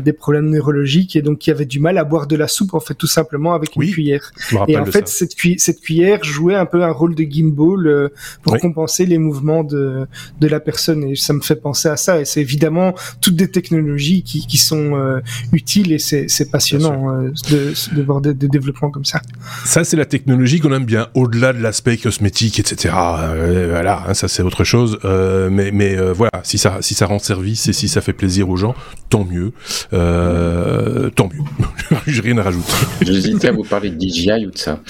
[0.00, 2.80] des problèmes neurologiques et donc qui avaient du mal à boire de la soupe en
[2.80, 4.32] fait tout simplement avec oui, une cuillère.
[4.66, 8.10] Et en fait, cette, cu cette cuillère jouait un peu un rôle de gimbal
[8.42, 8.60] pour oui.
[8.60, 10.06] compenser les mouvements de
[10.40, 13.50] de la personne et ça me fait penser à ça et c'est évidemment toutes des
[13.50, 15.20] technologies qui, qui sont euh,
[15.52, 19.20] utiles et c'est passionnant euh, de, de, voir des, des, développements comme ça.
[19.64, 22.94] Ça c'est la technologie qu'on aime bien au-delà de l'aspect cosmétique etc.
[22.94, 26.94] Euh, voilà hein, ça c'est autre chose euh, mais mais euh, voilà si ça si
[26.94, 28.74] ça rend service et si ça fait plaisir aux gens
[29.08, 29.52] tant mieux
[29.90, 32.72] tant mieux j'ai rien à rajouter.
[33.02, 34.80] J'hésitais à vous parler de DJI ou de ça.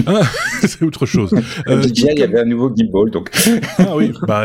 [0.06, 0.22] Ah,
[0.66, 1.34] c'est autre chose.
[1.68, 3.30] Euh, DJI il y avait un nouveau gimbal, donc.
[3.78, 4.44] ah oui, bah,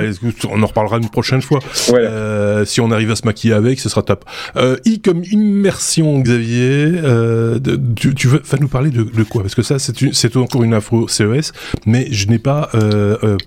[0.50, 1.60] on en reparlera une prochaine fois.
[1.94, 4.26] Euh, si on arrive à se maquiller avec, ce sera top.
[4.56, 6.92] Euh, I comme immersion, Xavier.
[7.04, 7.60] Euh,
[7.96, 9.42] tu, tu veux, nous parler de, de quoi?
[9.42, 11.52] Parce que ça, c'est encore une info CES,
[11.86, 12.70] mais je n'ai pas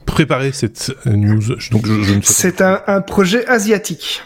[0.06, 1.42] préparé cette news.
[1.70, 4.22] Donc, je, je c'est un, un projet asiatique.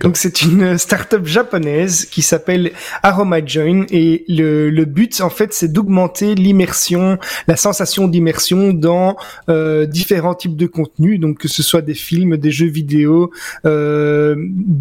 [0.00, 5.52] Donc c'est une startup japonaise qui s'appelle Aroma Join et le, le but en fait
[5.52, 9.16] c'est d'augmenter l'immersion, la sensation d'immersion dans
[9.48, 13.30] euh, différents types de contenus, donc que ce soit des films, des jeux vidéo,
[13.64, 14.36] euh,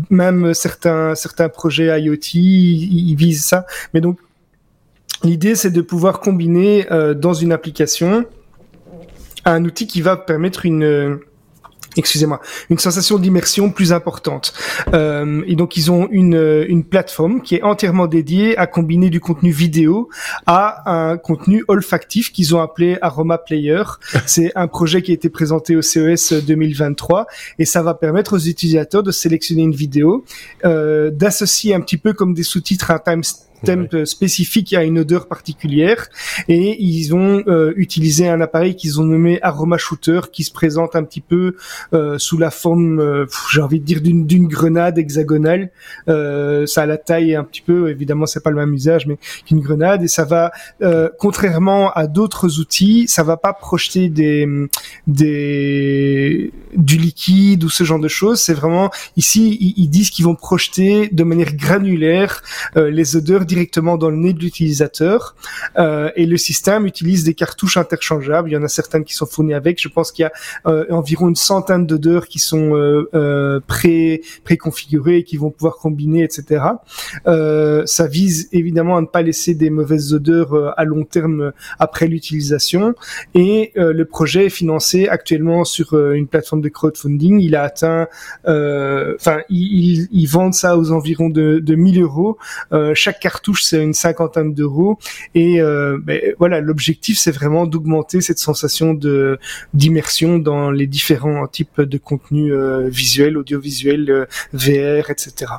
[0.09, 3.65] même certains certains projets IoT ils, visent ça.
[3.93, 4.19] Mais donc
[5.23, 8.25] l'idée c'est de pouvoir combiner euh, dans une application
[9.45, 11.19] un outil qui va permettre une
[11.97, 14.53] excusez-moi, une sensation d'immersion plus importante.
[14.93, 19.19] Euh, et donc ils ont une, une plateforme qui est entièrement dédiée à combiner du
[19.19, 20.09] contenu vidéo
[20.45, 23.83] à un contenu olfactif qu'ils ont appelé Aroma Player.
[24.25, 28.39] C'est un projet qui a été présenté au CES 2023 et ça va permettre aux
[28.39, 30.23] utilisateurs de sélectionner une vidéo,
[30.65, 35.27] euh, d'associer un petit peu comme des sous-titres un timestamp thème spécifique à une odeur
[35.27, 36.07] particulière.
[36.47, 40.95] Et ils ont euh, utilisé un appareil qu'ils ont nommé Aroma Shooter qui se présente
[40.95, 41.55] un petit peu
[41.93, 45.71] euh, sous la forme euh, j'ai envie de dire d'une d'une grenade hexagonale.
[46.07, 49.59] Ça a la taille un petit peu évidemment c'est pas le même usage mais qu'une
[49.59, 50.03] grenade.
[50.03, 50.51] Et ça va
[51.17, 54.47] contrairement à d'autres outils ça va pas projeter des
[55.07, 58.39] des du liquide ou ce genre de choses.
[58.41, 62.41] C'est vraiment ici ils, ils disent qu'ils vont projeter de manière granulaire
[62.75, 65.35] les odeurs directement dans le nez de l'utilisateur
[65.77, 68.49] euh, et le système utilise des cartouches interchangeables.
[68.49, 69.81] Il y en a certaines qui sont fournies avec.
[69.81, 70.31] Je pense qu'il y a
[70.67, 75.77] euh, environ une centaine d'odeurs qui sont euh, euh pré préconfigurées et qui vont pouvoir
[75.77, 76.63] combiner, etc.
[77.27, 81.51] Euh, ça vise évidemment à ne pas laisser des mauvaises odeurs euh, à long terme
[81.79, 82.93] après l'utilisation.
[83.33, 87.39] Et le projet est financé actuellement sur une plateforme de crowdfunding.
[87.39, 88.07] Il a atteint,
[88.45, 92.37] enfin, ils, ils, vendent ça aux environs de, de 1000 euros.
[92.93, 94.97] chaque carte touche c'est une cinquantaine d'euros.
[95.35, 99.39] Et euh, ben, voilà, l'objectif, c'est vraiment d'augmenter cette sensation de
[99.73, 105.51] d'immersion dans les différents types de contenus euh, visuels, audiovisuels, euh, VR, etc.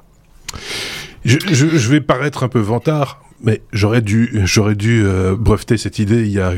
[1.25, 5.05] Je, vais paraître un peu vantard, mais j'aurais dû, j'aurais dû
[5.39, 6.53] breveter cette idée il y a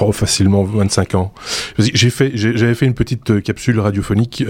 [0.00, 1.34] oh, facilement 25 ans.
[1.76, 4.44] J'ai fait, j'avais fait une petite capsule radiophonique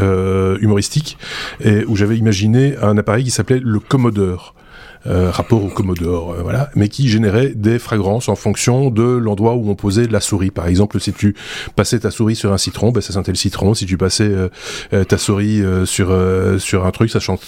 [0.61, 1.17] humoristique
[1.65, 4.55] où j'avais imaginé un appareil qui s'appelait le Commodore.
[5.07, 9.55] Euh, rapport au Commodore, euh, voilà, mais qui générait des fragrances en fonction de l'endroit
[9.55, 10.51] où on posait la souris.
[10.51, 11.35] Par exemple, si tu
[11.75, 13.73] passais ta souris sur un citron, ben ça sentait le citron.
[13.73, 14.31] Si tu passais
[14.93, 16.15] euh, ta souris sur
[16.59, 17.47] sur un truc, ça sentait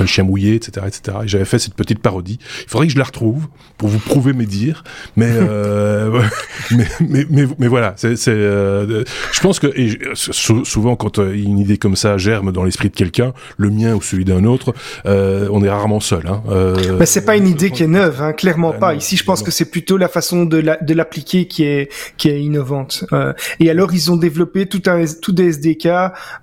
[0.00, 1.18] le chien mouillé, etc., etc.
[1.24, 2.38] Et j'avais fait cette petite parodie.
[2.62, 4.82] Il faudrait que je la retrouve pour vous prouver mes dires,
[5.16, 5.30] mais
[6.70, 9.68] mais, mais, mais, mais voilà, c'est je pense que
[10.14, 14.24] souvent quand une idée comme ça germe dans l'esprit de quelqu'un, le mien ou celui
[14.24, 14.74] d'un autre,
[15.04, 16.26] on est rarement seul.
[16.26, 16.42] Hein.
[16.77, 18.94] Euh, mais c'est pas une idée qui est neuve, hein, clairement pas.
[18.94, 23.04] Ici, je pense que c'est plutôt la façon de l'appliquer qui est qui est innovante.
[23.12, 25.88] Euh, et alors, ils ont développé tout un tout des SDK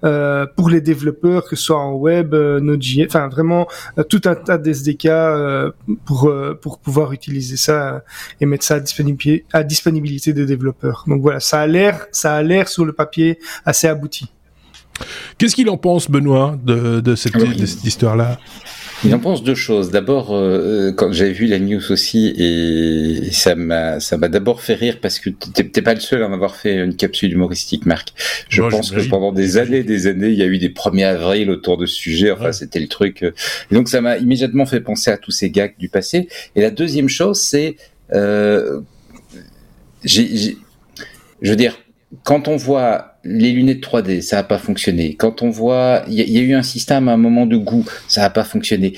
[0.04, 3.68] euh, pour les développeurs, que ce soit en web, euh, Node.js, enfin vraiment
[3.98, 5.72] euh, tout un tas d'SDK euh,
[6.06, 8.04] pour pour pouvoir utiliser ça
[8.42, 11.04] et mettre ça à disponibilité à disponibilité des développeurs.
[11.08, 14.32] Donc voilà, ça a l'air ça a l'air sur le papier assez abouti.
[15.38, 18.40] Qu'est-ce qu'il en pense, Benoît, de, de cette, de cette histoire-là?
[19.04, 19.92] Il en pense deux choses.
[19.92, 24.74] D'abord, euh, quand j'avais vu la news aussi, et ça m'a, ça m'a d'abord fait
[24.74, 28.14] rire parce que t'es pas le seul à en avoir fait une capsule humoristique, Marc.
[28.50, 31.50] Je pense que pendant des années, des années, il y a eu des 1er avril
[31.50, 32.32] autour de ce sujet.
[32.32, 33.24] Enfin, c'était le truc.
[33.24, 33.32] Euh.
[33.72, 36.28] Et donc, ça m'a immédiatement fait penser à tous ces gags du passé.
[36.56, 37.76] Et la deuxième chose, c'est,
[38.14, 38.82] euh,
[40.04, 40.58] j'ai,
[41.42, 41.78] je veux dire,
[42.26, 45.16] quand on voit les lunettes 3D, ça n'a pas fonctionné.
[45.16, 48.22] Quand on voit, il y, a eu un système à un moment de goût, ça
[48.22, 48.94] n'a pas fonctionné.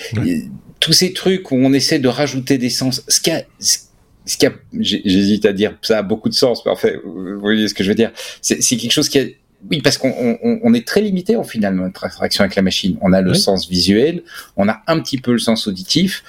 [0.79, 4.45] Tous ces trucs où on essaie de rajouter des sens, ce qui a, ce qui
[4.45, 7.73] a, j'hésite à dire, ça a beaucoup de sens, mais en fait, vous voyez ce
[7.73, 8.11] que je veux dire.
[8.41, 9.25] C'est quelque chose qui a,
[9.69, 12.97] oui, parce qu'on on, on est très limité en final notre interaction avec la machine.
[13.01, 14.23] On a le sens visuel,
[14.55, 16.23] on a un petit peu le sens auditif.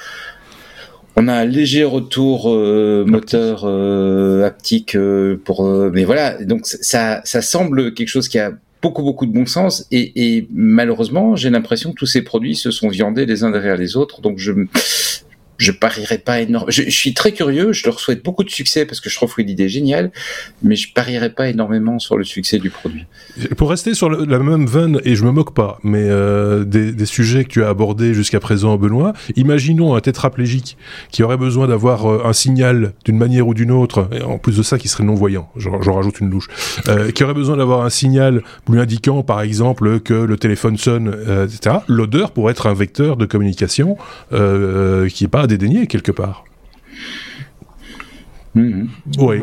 [1.21, 6.41] On a un léger retour euh, moteur euh, haptique euh, pour, mais voilà.
[6.45, 10.47] Donc ça, ça semble quelque chose qui a beaucoup beaucoup de bon sens et, et
[10.53, 14.21] malheureusement j'ai l'impression que tous ces produits se sont viandés les uns derrière les autres.
[14.21, 14.53] Donc je
[15.59, 16.71] je parierais pas énormément.
[16.71, 19.65] Je, suis très curieux, je leur souhaite beaucoup de succès parce que je trouve l'idée
[19.65, 20.13] est géniale,
[20.63, 23.05] mais je parierais pas énormément sur le succès du produit.
[23.57, 27.45] Pour rester sur la même veine, et je me moque pas, mais euh, des, sujets
[27.45, 30.77] que tu as abordés jusqu'à présent, Benoît, imaginons un tétraplégique
[31.11, 34.57] qui aurait besoin d'avoir euh, un signal d'une manière ou d'une autre, et en plus
[34.57, 36.49] de ça qui serait non-voyant, j'en rajoute une louche,
[36.89, 41.09] euh, qui aurait besoin d'avoir un signal lui indiquant par exemple que le téléphone sonne,
[41.09, 41.79] euh, etc.
[41.89, 43.97] L'odeur pourrait être un vecteur de communication
[44.31, 46.45] qui n'est pas dédaigné quelque part.
[48.59, 48.89] Mhm.
[49.19, 49.41] Oui.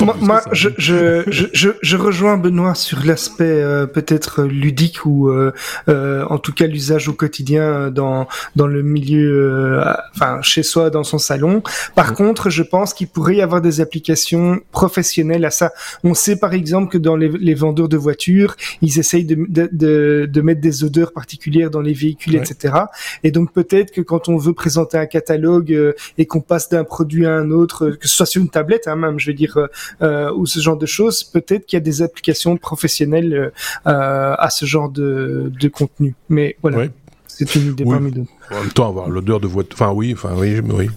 [0.20, 5.52] moi, je, je, je, je, rejoins Benoît sur l'aspect euh, peut-être ludique ou euh,
[5.88, 8.26] euh, en tout cas l'usage au quotidien dans
[8.56, 9.80] dans le milieu,
[10.14, 11.62] enfin chez soi, dans son salon.
[11.94, 15.72] Par contre, je pense qu'il pourrait y avoir des applications professionnelles à ça.
[16.02, 20.26] On sait par exemple que dans les, les vendeurs de voitures, ils essayent de, de,
[20.26, 22.74] de, mettre des odeurs particulières dans les véhicules, etc.
[23.22, 27.26] Et donc peut-être que quand on veut présenter un catalogue et qu'on passe d'un produit
[27.26, 29.66] à un autre que ce soit sur une tablette hein, même, je veux dire, euh,
[30.02, 33.52] euh, ou ce genre de choses, peut-être qu'il y a des applications professionnelles
[33.86, 36.14] euh, à ce genre de, de contenu.
[36.28, 36.88] Mais voilà.
[37.26, 38.30] C'est une idée parmi d'autres.
[38.50, 39.74] En même temps, avoir l'odeur de voiture.
[39.74, 40.88] Enfin, oui, enfin, oui, oui.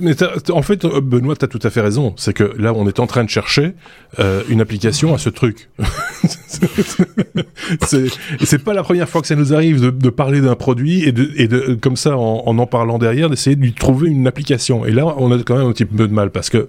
[0.00, 0.14] mais
[0.50, 2.14] en fait, Benoît, tu as tout à fait raison.
[2.16, 3.72] C'est que là, on est en train de chercher
[4.18, 5.70] euh, une application à ce truc.
[7.80, 11.12] c'est pas la première fois que ça nous arrive de, de parler d'un produit et
[11.12, 14.84] de, et de, comme ça, en, en, en parlant derrière, d'essayer de trouver une application.
[14.84, 16.66] Et là, on a quand même un petit peu de mal parce que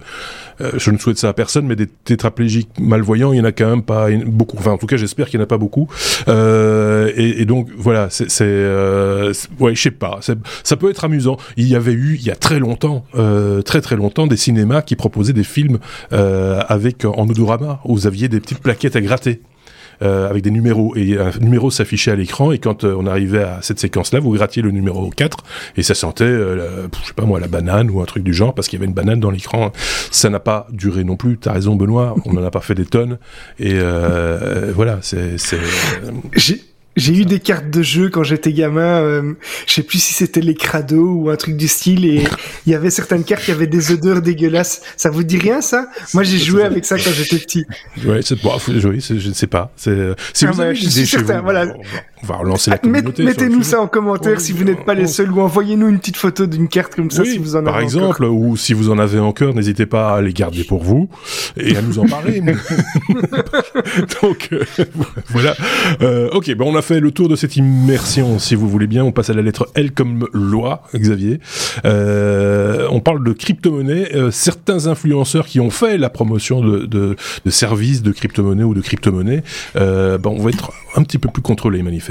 [0.60, 3.52] euh, je ne souhaite ça à personne, mais des tétraplégiques malvoyants, il y en a
[3.52, 4.56] quand même pas beaucoup.
[4.58, 5.88] Enfin, en tout cas, j'espère qu'il n'y en a pas beaucoup.
[6.28, 10.20] Euh, et, et, donc, voilà, c'est, euh, ouais, je sais pas.
[10.64, 11.36] Ça peut être amusant.
[11.56, 14.82] Il y avait eu, il y a très longtemps, euh, très très longtemps, des cinémas
[14.82, 15.78] qui proposaient des films
[16.12, 19.40] euh, avec en odorama, où vous aviez des petites plaquettes à gratter.
[20.00, 23.42] Euh, avec des numéros et un numéro s'affichait à l'écran et quand euh, on arrivait
[23.42, 25.38] à cette séquence là vous grattiez le numéro 4
[25.76, 28.54] et ça sentait euh, je sais pas moi la banane ou un truc du genre
[28.54, 29.72] parce qu'il y avait une banane dans l'écran
[30.12, 32.86] ça n'a pas duré non plus t'as raison Benoît on n'en a pas fait des
[32.86, 33.18] tonnes
[33.58, 33.76] et
[34.72, 35.36] voilà c'est
[36.98, 39.02] j'ai eu des cartes de jeu quand j'étais gamin.
[39.02, 39.34] Euh,
[39.66, 42.04] je sais plus si c'était les crados ou un truc du style.
[42.04, 42.24] Et
[42.66, 44.82] il y avait certaines cartes qui avaient des odeurs dégueulasses.
[44.96, 45.88] Ça vous dit rien ça?
[46.12, 47.64] Moi, j'ai joué avec ça quand j'étais petit.
[48.04, 49.72] Ouais, c'est bon, oui, je ne sais pas.
[49.76, 51.40] C'est si ah, vous avez je suis certain.
[51.40, 51.74] Voilà.
[52.22, 53.24] On va relancer la ah, communauté.
[53.24, 56.46] Mettez-nous ça en commentaire si vous n'êtes pas les seuls ou envoyez-nous une petite photo
[56.46, 59.18] d'une carte comme ça si vous en avez Par exemple, ou si vous en avez
[59.18, 61.08] encore, n'hésitez pas à les garder pour vous
[61.56, 62.42] et à nous en parler.
[64.22, 64.64] Donc euh,
[65.28, 65.54] voilà.
[66.02, 69.04] Euh, ok, ben on a fait le tour de cette immersion, si vous voulez bien.
[69.04, 71.40] On passe à la lettre L comme loi, Xavier.
[71.84, 74.10] Euh, on parle de crypto-monnaie.
[74.30, 78.80] Certains influenceurs qui ont fait la promotion de, de, de services de crypto-monnaie ou de
[78.80, 79.42] crypto-monnaie,
[79.74, 82.07] ben on va être un petit peu plus contrôlés manifestement.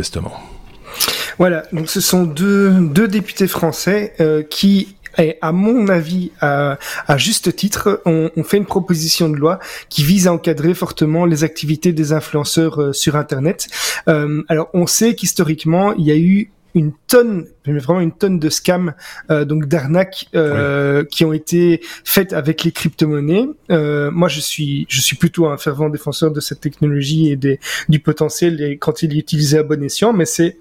[1.37, 4.95] Voilà, donc ce sont deux, députés français euh, qui
[5.41, 6.77] à mon avis, à,
[7.17, 11.43] juste titre, on, on, fait une proposition de loi qui vise à encadrer fortement les
[11.43, 13.67] activités des influenceurs euh, sur Internet.
[14.07, 18.39] Euh, alors, on sait qu'historiquement, il y a eu une tonne, mais vraiment une tonne
[18.39, 18.93] de scams,
[19.31, 23.47] euh, donc d'arnaques euh, qui ont été faites avec les crypto-monnaies.
[23.71, 27.59] Euh, moi, je suis, je suis plutôt un fervent défenseur de cette technologie et des,
[27.89, 30.57] du potentiel et quand il est utilisé à bon escient, mais c'est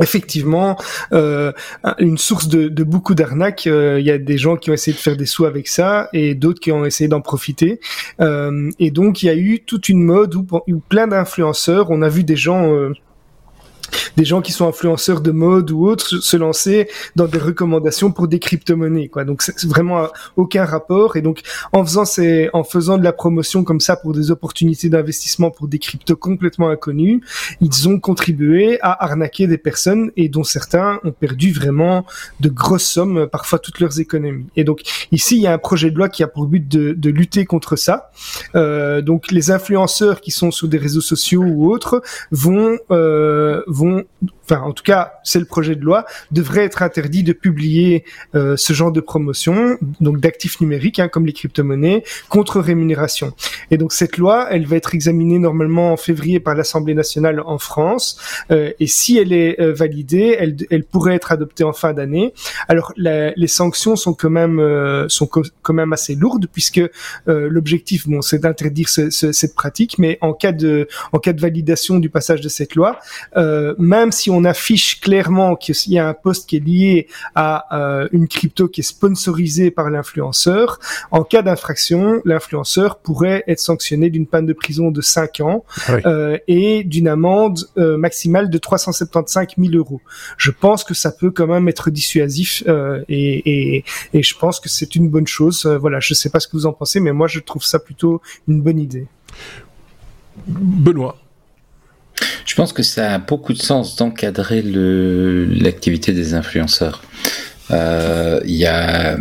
[0.00, 0.76] effectivement
[1.12, 1.52] euh,
[1.98, 3.66] une source de, de beaucoup d'arnaques.
[3.66, 6.08] Euh, il y a des gens qui ont essayé de faire des sous avec ça
[6.12, 7.80] et d'autres qui ont essayé d'en profiter.
[8.20, 12.02] Euh, et donc il y a eu toute une mode où, où plein d'influenceurs, on
[12.02, 12.72] a vu des gens
[14.16, 18.28] des gens qui sont influenceurs de mode ou autres se lancer dans des recommandations pour
[18.28, 19.24] des crypto-monnaies quoi.
[19.24, 23.64] Donc c'est vraiment aucun rapport et donc en faisant ces en faisant de la promotion
[23.64, 27.20] comme ça pour des opportunités d'investissement pour des cryptos complètement inconnus,
[27.60, 32.04] ils ont contribué à arnaquer des personnes et dont certains ont perdu vraiment
[32.40, 34.46] de grosses sommes, parfois toutes leurs économies.
[34.56, 36.92] Et donc ici il y a un projet de loi qui a pour but de,
[36.92, 38.10] de lutter contre ça.
[38.54, 43.77] Euh, donc les influenceurs qui sont sur des réseaux sociaux ou autres vont euh, vont
[44.44, 48.56] enfin en tout cas c'est le projet de loi, devrait être interdit de publier euh,
[48.56, 53.32] ce genre de promotion, donc d'actifs numériques hein, comme les crypto-monnaies, contre rémunération.
[53.70, 57.58] Et donc cette loi, elle va être examinée normalement en février par l'Assemblée nationale en
[57.58, 58.18] France,
[58.50, 62.32] euh, et si elle est euh, validée, elle, elle, pourrait être adoptée en fin d'année.
[62.68, 67.48] Alors la, les sanctions sont quand même euh, sont quand même assez lourdes puisque euh,
[67.50, 71.40] l'objectif, bon, c'est d'interdire ce, ce, cette pratique, mais en cas de en cas de
[71.40, 72.98] validation du passage de cette loi,
[73.36, 77.06] euh, euh, même si on affiche clairement qu'il y a un poste qui est lié
[77.34, 80.78] à euh, une crypto qui est sponsorisée par l'influenceur,
[81.10, 86.38] en cas d'infraction, l'influenceur pourrait être sanctionné d'une peine de prison de 5 ans euh,
[86.48, 90.00] et d'une amende maximale de 375 000 euros.
[90.36, 94.68] Je pense que ça peut quand même être dissuasif et, et, et, je pense que
[94.68, 95.66] c'est une bonne chose.
[95.66, 98.20] voilà, je sais pas ce que vous en pensez, mais moi je trouve ça plutôt
[98.46, 99.06] une bonne idée.
[100.46, 101.16] Benoît.
[102.46, 107.02] Je pense que ça a beaucoup de sens d'encadrer l'activité des influenceurs.
[107.70, 109.16] Il y, a,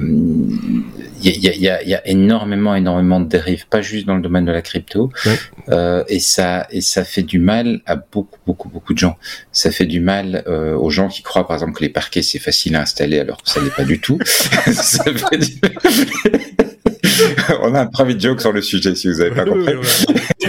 [2.06, 5.12] énormément, énormément de dérives, pas juste dans le domaine de la crypto,
[5.70, 9.18] euh, et ça et ça fait du mal à beaucoup, beaucoup, beaucoup de gens.
[9.52, 12.40] Ça fait du mal euh, aux gens qui croient, par exemple, que les parquets c'est
[12.40, 14.20] facile à installer, alors que ça n'est pas du tout.
[14.72, 15.60] ça fait du...
[17.62, 19.74] on a un private joke sur le sujet, si vous avez pas compris.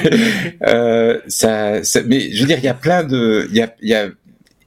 [0.66, 3.74] euh, ça, ça, mais je veux dire, il y a plein de, il y a,
[3.82, 4.08] y a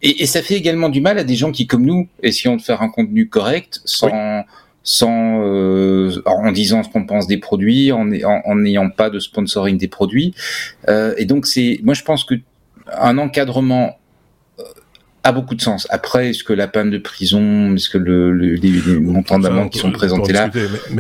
[0.04, 2.62] et, et, ça fait également du mal à des gens qui, comme nous, essayons de
[2.62, 4.46] faire un contenu correct sans,
[4.84, 9.88] sans euh, en disant ce qu'on pense des produits, en n'ayant pas de sponsoring des
[9.88, 10.34] produits.
[10.90, 12.36] Euh, et donc c'est, moi je pense que
[12.92, 14.00] un encadrement
[15.23, 15.88] a beaucoup de sens.
[15.89, 19.91] Après, est-ce que la peine de prison, est-ce que le, les, montants d'amende qui sont
[19.91, 20.49] présentés là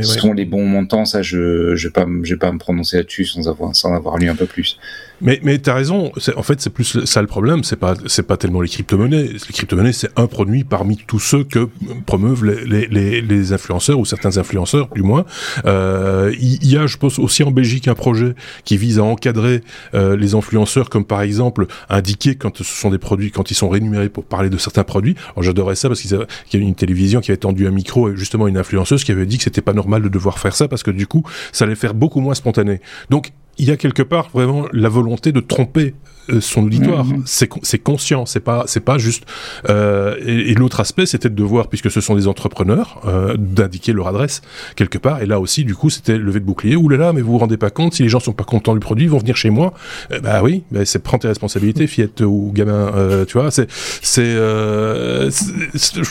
[0.03, 3.25] sont les bons montants Ça, je je vais pas je vais pas me prononcer là-dessus
[3.25, 4.77] sans avoir sans avoir lu un peu plus.
[5.21, 8.23] Mais, mais tu as raison, en fait c'est plus ça le problème, c'est pas, c'est
[8.23, 9.29] pas tellement les crypto-monnaies.
[9.33, 11.69] Les crypto-monnaies c'est un produit parmi tous ceux que
[12.05, 15.25] promeuvent les, les, les influenceurs ou certains influenceurs du moins.
[15.65, 19.61] Euh, il y, a je pense aussi en Belgique un projet qui vise à encadrer
[19.93, 23.69] euh, les influenceurs comme par exemple indiquer quand ce sont des produits, quand ils sont
[23.69, 25.15] rémunérés pour parler de certains produits.
[25.33, 26.17] Alors j'adorais ça parce qu'il
[26.53, 29.25] y a une télévision qui avait tendu un micro et justement une influenceuse qui avait
[29.25, 31.75] dit que c'était pas normal de devoir faire ça parce que du coup ça allait
[31.75, 32.81] faire beaucoup moins spontané.
[33.09, 35.93] Donc il y a quelque part vraiment la volonté de tromper
[36.29, 37.05] euh, son auditoire.
[37.05, 37.23] Mhm.
[37.25, 39.23] C'est conscient, c'est pas c'est pas juste.
[39.69, 44.07] Euh, et, l'autre aspect, c'était de voir, puisque ce sont des entrepreneurs, euh, d'indiquer leur
[44.07, 44.41] adresse
[44.75, 45.21] quelque part.
[45.21, 46.75] Et là aussi, du coup, c'était levé de bouclier.
[46.75, 48.73] Ouh là là, mais vous vous rendez pas compte si les gens sont pas contents
[48.73, 49.73] du produit, ils vont venir chez moi.
[50.21, 53.25] bah oui, bah, c'est prendre tes responsabilités, fillette ou gamin.
[53.27, 54.35] tu vois, c'est c'est.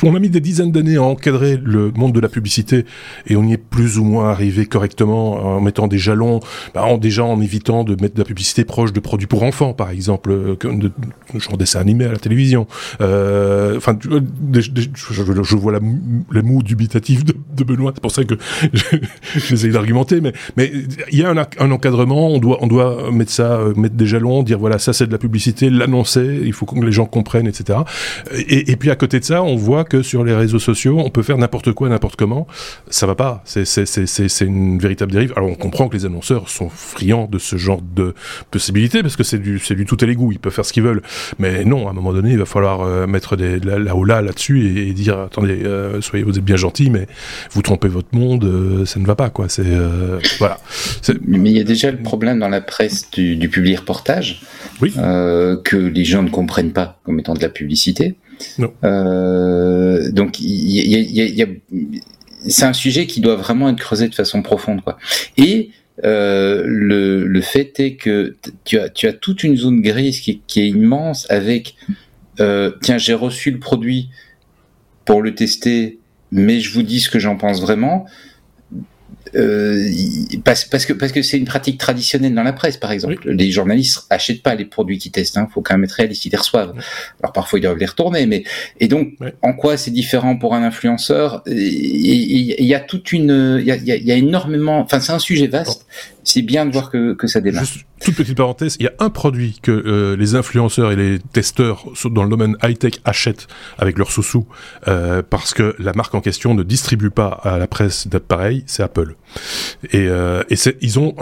[0.03, 2.85] on a mis des dizaines d'années à encadrer le monde de la publicité
[3.27, 6.41] et on y est plus ou moins arrivé correctement en mettant des jalons,
[6.75, 9.73] bah, en déjà en évitant de mettre de la publicité proche de produits pour enfants,
[9.73, 10.91] par exemple euh, de,
[11.39, 12.67] genre dessin animé à la télévision.
[13.01, 15.81] Euh, enfin, je, vois la,
[16.33, 18.35] les mots dubitatifs de, Benoît, c'est pour ça que
[19.37, 20.73] j'essaie d'argumenter, mais mais
[21.13, 24.43] il y a un, encadrement, on doit on doit mettre ça, euh, mettre des jalons,
[24.43, 27.81] dire voilà ça c'est de la publicité, l'annoncer, il faut que les gens comprennent, etc.
[28.49, 31.23] Et, puis à côté de ça, on voit que sur les réseaux sociaux, on peut
[31.23, 32.47] faire n'importe quoi, n'importe comment,
[32.89, 35.33] ça va pas, c'est une véritable dérive.
[35.37, 38.15] Alors on comprend que les annonceurs sont friands de ce genre de
[38.51, 40.83] possibilités parce que c'est du c'est du tout à l'égout, ils peuvent faire ce qu'ils
[40.83, 41.03] veulent.
[41.39, 44.23] Mais non, à un moment donné, il va falloir euh, mettre des, la, la là
[44.23, 47.07] là-dessus et, dire attendez, euh, soyez vous êtes bien gentil, mais
[47.53, 49.49] vous trompez votre monde, euh, ça ne va pas quoi.
[49.49, 49.65] C'est
[50.39, 50.59] voilà.
[51.27, 54.43] Mais il y a déjà le problème dans la presse du, du public reportage,
[54.81, 54.93] oui.
[54.93, 58.17] que les gens ne comprennent pas comme étant de la publicité.
[58.59, 58.73] Non.
[60.13, 61.47] donc il y a, y a
[62.49, 64.99] c'est un sujet qui doit vraiment être creusé de façon profonde quoi.
[65.37, 65.71] Et
[66.05, 71.27] euh, le, fait est que tu as, toute une zone grise qui, qui est immense
[71.31, 71.75] avec
[72.39, 74.11] euh, tiens j'ai reçu le produit
[75.05, 75.99] pour le tester
[76.33, 78.07] mais je vous dis ce que j'en pense vraiment
[79.35, 79.89] euh,
[80.45, 83.31] parce, parce, que parce que c'est une pratique traditionnelle dans la presse, par exemple.
[83.31, 85.37] Les journalistes achètent pas les produits qu'ils testent.
[85.37, 85.49] Il hein.
[85.53, 86.75] faut quand même être réaliste, ils les reçoivent.
[87.23, 88.45] Alors parfois ils doivent les retourner, mais
[88.79, 91.43] et donc en quoi c'est différent pour un influenceur?
[91.47, 94.81] Il y a toute une, il y a, il y a énormément.
[94.81, 95.87] Enfin, c'est un sujet vaste
[96.25, 97.65] c'est bien de voir que, que ça démarre.
[97.65, 101.19] Juste toute petite parenthèse, il y a un produit que euh, les influenceurs et les
[101.19, 103.47] testeurs dans le domaine high-tech achètent
[103.79, 104.47] avec leurs sous-sous
[104.89, 108.83] euh, parce que la marque en question ne distribue pas à la presse d'appareils, c'est
[108.83, 109.17] Apple.
[109.93, 111.15] Et, euh, et ils ont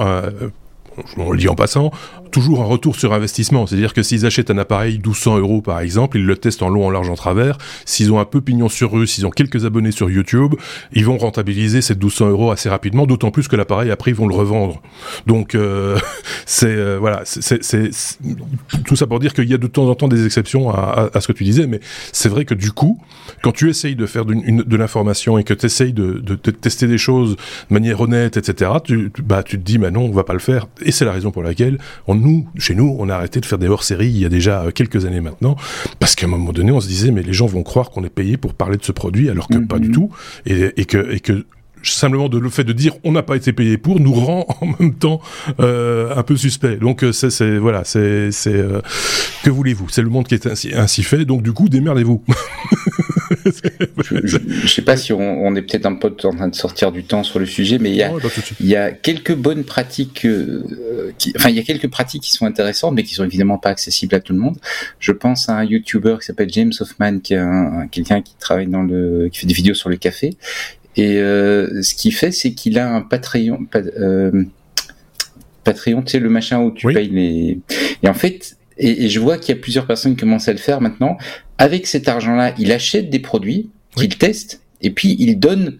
[1.16, 1.90] on le dit en passant,
[2.30, 3.66] toujours un retour sur investissement.
[3.66, 6.86] C'est-à-dire que s'ils achètent un appareil 1200 euros par exemple, ils le testent en long,
[6.86, 7.58] en large, en travers.
[7.84, 10.54] S'ils ont un peu pignon sur rue, s'ils ont quelques abonnés sur YouTube,
[10.92, 13.06] ils vont rentabiliser ces 1200 euros assez rapidement.
[13.06, 14.82] D'autant plus que l'appareil après ils vont le revendre.
[15.26, 15.98] Donc euh,
[16.46, 17.22] c'est euh, voilà,
[18.86, 21.26] tout ça pour dire qu'il y a de temps en temps des exceptions à, ce
[21.26, 21.80] que tu disais, mais
[22.12, 23.00] c'est vrai que du coup,
[23.42, 27.36] quand tu essayes de faire de l'information et que tu essayes de, tester des choses
[27.68, 30.38] de manière honnête, etc., tu, bah tu te dis, mais non, on va pas le
[30.38, 30.66] faire.
[30.82, 33.58] Et c'est la raison pour laquelle on nous, chez nous, on a arrêté de faire
[33.58, 35.56] des hors-séries il y a déjà euh, quelques années maintenant,
[35.98, 38.10] parce qu'à un moment donné, on se disait, mais les gens vont croire qu'on est
[38.10, 39.94] payé pour parler de ce produit, alors que pas du mhm.
[39.94, 40.10] tout,
[40.46, 41.44] et, que, et que
[41.82, 44.66] simplement de le fait de dire on n'a pas été payé pour nous rend en
[44.78, 45.20] même temps
[45.60, 46.76] euh, un peu suspect.
[46.76, 48.80] Donc euh, c'est voilà, c'est c'est euh,
[49.44, 49.88] que voulez-vous?
[49.88, 51.24] C'est le monde qui est ainsi, ainsi fait.
[51.24, 52.22] Donc du coup, démerdez-vous.
[54.04, 57.04] je, ne sais pas si on, est peut-être un peu en train de sortir du
[57.04, 58.12] temps sur le sujet, mais il y a,
[58.60, 60.26] il y a quelques bonnes pratiques,
[61.18, 63.70] qui, enfin il y a quelques pratiques qui sont intéressantes, mais qui sont évidemment pas
[63.70, 64.56] accessibles à tout le monde.
[64.98, 67.42] Je pense à un YouTuber qui s'appelle James Hoffman, qui est
[67.90, 70.36] quelqu'un qui travaille dans le, qui fait des vidéos sur le café
[70.98, 73.60] et euh, ce qu'il fait, c'est qu'il a un Patreon.
[73.76, 74.44] Euh,
[75.62, 77.60] Patreon, tu sais, le machin où tu payes les.
[78.02, 80.58] Et en fait, et, je vois qu'il y a plusieurs personnes qui commencent à le
[80.58, 81.16] faire maintenant.
[81.58, 85.78] Avec cet argent-là, il achète des produits qu'il teste et puis il donne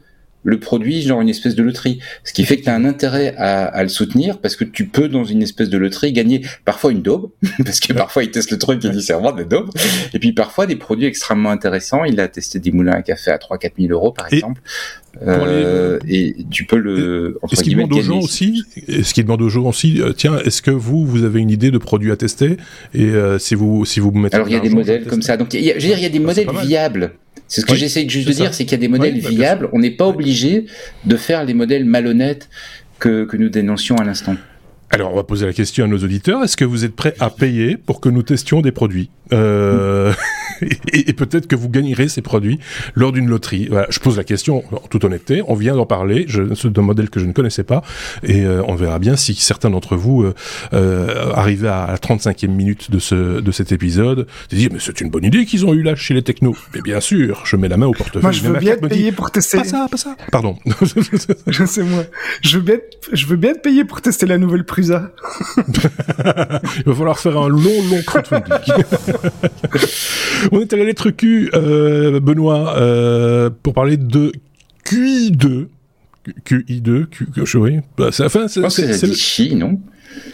[0.48, 1.98] le produit genre une espèce de loterie.
[2.24, 5.08] Ce qui fait que tu as un intérêt à, le soutenir parce que tu peux
[5.08, 7.30] dans une espèce de loterie gagner parfois une daube,
[7.64, 9.70] parce que parfois il teste le truc et il dit c'est vraiment des daubes,
[10.14, 12.04] et puis parfois des produits extrêmement intéressants.
[12.04, 14.62] Il a testé des moulins à café à 3-4 000 euros par exemple.
[15.26, 17.38] Euh, et tu peux le.
[17.50, 20.70] Est-ce qu'il demande aux gens aussi Est-ce qu'il demande aux gens aussi Tiens, est-ce que
[20.70, 22.56] vous vous avez une idée de produit à tester?
[22.94, 24.36] Et euh, si vous si vous mettez.
[24.36, 25.36] Alors il y a des modèles comme ça.
[25.36, 27.12] Donc il y a, je veux dire, il y a des modèles viables.
[27.48, 29.68] C'est ce que j'essaie juste de dire, c'est qu'il y a des modèles bah, viables.
[29.72, 30.66] On n'est pas obligé
[31.04, 32.48] de faire les modèles malhonnêtes
[32.98, 34.36] que, que nous dénoncions à l'instant.
[34.90, 36.42] Alors, on va poser la question à nos auditeurs.
[36.42, 39.10] Est-ce que vous êtes prêts à payer pour que nous testions des produits?
[39.32, 40.12] Euh,
[40.92, 42.58] et, peut-être que vous gagnerez ces produits
[42.94, 43.66] lors d'une loterie.
[43.70, 45.42] Voilà, je pose la question en toute honnêteté.
[45.46, 46.26] On vient d'en parler.
[46.54, 47.82] C'est un modèle que je ne connaissais pas
[48.22, 50.34] et euh, on verra bien si certains d'entre vous euh,
[50.72, 55.10] euh à la 35e minute de ce de cet épisode se disent mais c'est une
[55.10, 56.56] bonne idée qu'ils ont eu là chez les technos.
[56.74, 58.22] Mais bien sûr, je mets la main au portefeuille.
[58.22, 59.58] Moi, je veux bien te payer pour tester.
[59.58, 60.16] Pas ça, pas ça.
[60.30, 60.56] Pardon.
[61.46, 62.04] je sais moi.
[62.42, 62.76] Je veux bien,
[63.12, 65.10] je veux bien te payer pour tester la nouvelle Prusa.
[65.56, 68.84] Il va falloir faire un long, long crowdfunding.
[70.52, 74.32] On est à la lettre Q, euh, Benoît, euh, pour parler de
[74.84, 75.66] QI2.
[76.44, 77.78] QI2, Q, oui.
[77.96, 79.14] Bah, c'est, enfin, c'est, c'est, le...
[79.14, 79.80] chi, non?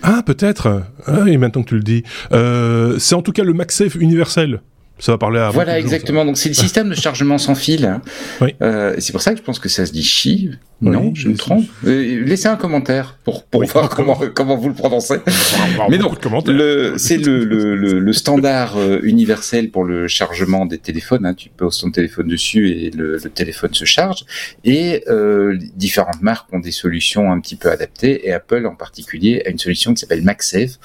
[0.03, 0.83] Ah, peut-être.
[1.07, 2.03] Ah, et maintenant que tu le dis.
[2.33, 4.61] Euh, c'est en tout cas le MagSafe universel.
[5.01, 6.25] Ça va parler à Voilà, exactement.
[6.25, 7.85] Donc c'est le système de chargement sans fil.
[7.85, 8.01] Hein.
[8.41, 8.55] Oui.
[8.63, 10.51] Euh, c'est pour ça que je pense que ça se dit chi.
[10.81, 11.65] non, je me trompe.
[11.85, 15.17] Euh, laissez un commentaire pour, pour voir comment, comment vous le prononcez.
[15.91, 16.13] Mais non,
[16.97, 21.27] c'est le, le, le, le, standard euh, universel pour le chargement des téléphones.
[21.27, 21.35] Hein.
[21.35, 24.25] Tu poses ton téléphone dessus et le, le téléphone se charge.
[24.63, 28.29] Et euh, différentes marques ont des solutions un petit peu adaptées.
[28.29, 30.79] Et Apple en particulier a une solution qui s'appelle MagSafe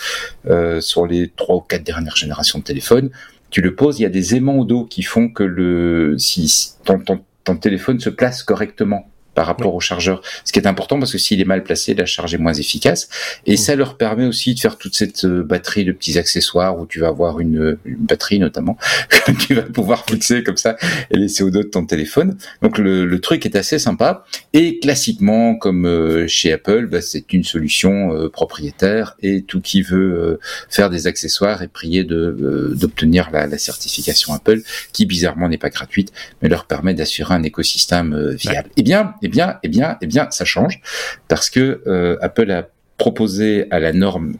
[0.48, 3.12] euh, sur les trois ou quatre dernières générations de téléphones
[3.50, 6.74] tu le poses, il y a des aimants au dos qui font que le si
[6.84, 9.10] ton, ton, ton téléphone se place correctement
[9.40, 10.22] par rapport au chargeur.
[10.44, 13.08] Ce qui est important parce que s'il est mal placé, la charge est moins efficace.
[13.46, 16.86] Et ça leur permet aussi de faire toute cette euh, batterie de petits accessoires où
[16.86, 18.78] tu vas avoir une, batterie notamment
[19.10, 20.76] que tu vas pouvoir fixer comme ça
[21.10, 22.38] et laisser au dos de ton téléphone.
[22.62, 24.26] Donc le, truc est assez sympa.
[24.52, 29.84] Et classiquement, comme euh, chez Apple, bah, c'est une solution euh, propriétaire et tout qui
[29.84, 30.38] veut
[30.70, 34.60] faire des accessoires est prié de d'obtenir la, la, certification Apple,
[34.92, 36.12] qui bizarrement n'est pas gratuite,
[36.42, 38.70] mais leur permet d'assurer un écosystème viable.
[38.76, 40.82] Eh bien, eh bien, eh bien, eh bien, ça change
[41.28, 42.68] parce que euh, Apple a
[42.98, 44.34] proposé à la norme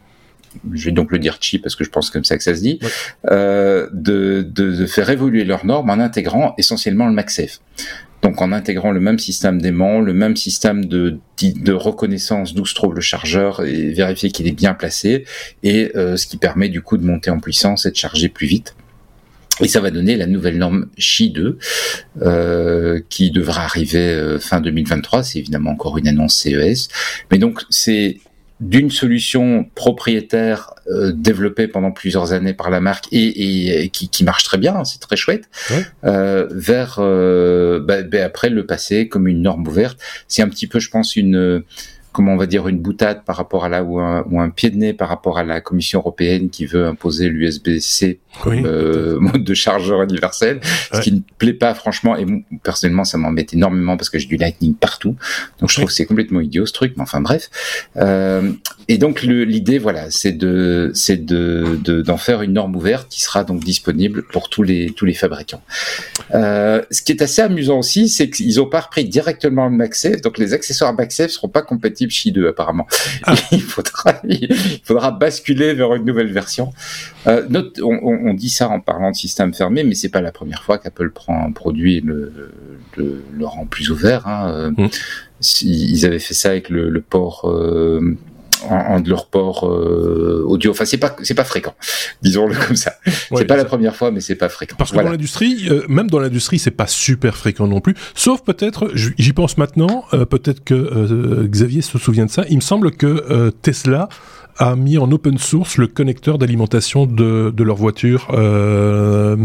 [0.72, 2.60] je vais donc le dire cheap parce que je pense comme ça que ça se
[2.60, 2.80] dit,
[3.30, 7.60] euh, de, de, faire évoluer leurs normes en intégrant essentiellement le MagSafe.
[8.22, 12.74] Donc en intégrant le même système d'aimant, le même système de, de reconnaissance d'où se
[12.74, 15.24] trouve le chargeur et vérifier qu'il est bien placé,
[15.62, 18.48] et euh, ce qui permet du coup de monter en puissance et de charger plus
[18.48, 18.74] vite.
[19.62, 21.58] Et ça va donner la nouvelle norme chi 2
[22.22, 25.22] euh, qui devra arriver euh, fin 2023.
[25.22, 26.88] C'est évidemment encore une annonce CES.
[27.30, 28.18] Mais donc c'est
[28.60, 34.22] d'une solution propriétaire euh, développée pendant plusieurs années par la marque et, et, qui, qui,
[34.22, 35.48] marche très bien, c'est très chouette,
[36.04, 39.98] euh, vers bah, bah, après le passer comme une norme ouverte.
[40.28, 41.62] C'est un petit peu, je pense, une
[42.12, 44.70] comment on va dire, une boutade par rapport à la, ou un, ou un pied
[44.70, 49.54] de nez par rapport à la Commission européenne qui veut imposer l'USB-C euh, mode de
[49.54, 50.60] chargeur universel,
[50.92, 52.16] ce qui ne plaît pas franchement.
[52.16, 52.26] Et
[52.62, 55.16] personnellement, ça m'embête énormément parce que j'ai du Lightning partout.
[55.60, 56.94] Donc je trouve que c'est complètement idiot ce truc.
[56.96, 57.50] Mais enfin bref.
[57.96, 58.52] Euh,
[58.88, 63.44] et donc l'idée, voilà, c'est de, c'est de, d'en faire une norme ouverte qui sera
[63.44, 65.62] donc disponible pour tous les tous les fabricants.
[66.34, 70.20] Euh, ce qui est assez amusant aussi, c'est qu'ils ont pas repris directement le MagSafe,
[70.22, 72.86] donc les accessoires MagSafe seront pas compatibles chez 2 apparemment.
[73.24, 73.34] Ah.
[73.52, 76.72] Il faudra il faudra basculer vers une nouvelle version.
[77.26, 80.32] Euh, note, on, on, dit ça en parlant de système fermé, mais c'est pas la
[80.32, 82.32] première fois qu'Apple prend un produit et le,
[82.96, 84.26] le, le rend plus ouvert.
[84.26, 84.72] Hein.
[84.76, 84.86] Mmh.
[85.62, 88.16] Ils avaient fait ça avec le, le port euh,
[88.68, 90.70] en, de leur port euh, audio.
[90.70, 91.74] Enfin, c'est pas c'est pas fréquent,
[92.22, 92.94] disons-le comme ça.
[93.06, 94.76] c'est pas la première fois, mais c'est pas fréquent.
[94.78, 97.94] Parce que dans l'industrie, euh, même dans l'industrie, c'est pas super fréquent non plus.
[98.14, 102.44] Sauf peut-être, j'y pense maintenant, euh, peut-être que Xavier se souvient de ça.
[102.48, 104.08] Il me semble que Tesla
[104.58, 109.36] a mis en open source le connecteur d'alimentation de, de leur voiture euh,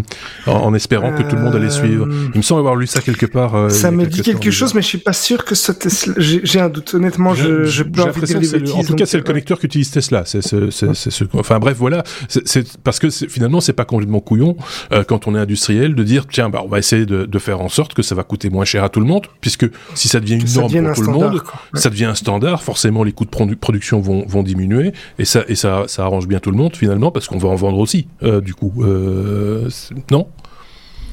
[0.45, 2.05] en, espérant que tout le monde allait suivre.
[2.05, 3.55] Euh, Il me semble avoir lu ça quelque part.
[3.55, 6.13] Euh, ça me dit quelque chose, mais je suis pas sûr que ce Tesla.
[6.17, 6.93] J'ai un doute.
[6.93, 10.23] Honnêtement, je, je peux en En tout cas, c'est le connecteur qu'utilise Tesla.
[10.25, 12.03] C'est ce, ce, Enfin bref, voilà.
[12.27, 14.57] C'est parce que finalement, c'est pas complètement couillon
[15.07, 17.69] quand on est industriel de dire tiens, bah on va essayer de, de, faire en
[17.69, 20.35] sorte que ça va coûter moins cher à tout le monde, puisque si ça devient
[20.35, 21.41] une norme pour tout le monde,
[21.73, 22.63] ça devient un standard.
[22.63, 26.39] Forcément, les coûts de production vont, vont diminuer et ça et ça ça arrange bien
[26.39, 29.69] tout le monde finalement parce qu'on va en vendre aussi euh, du coup euh,
[30.11, 30.27] non?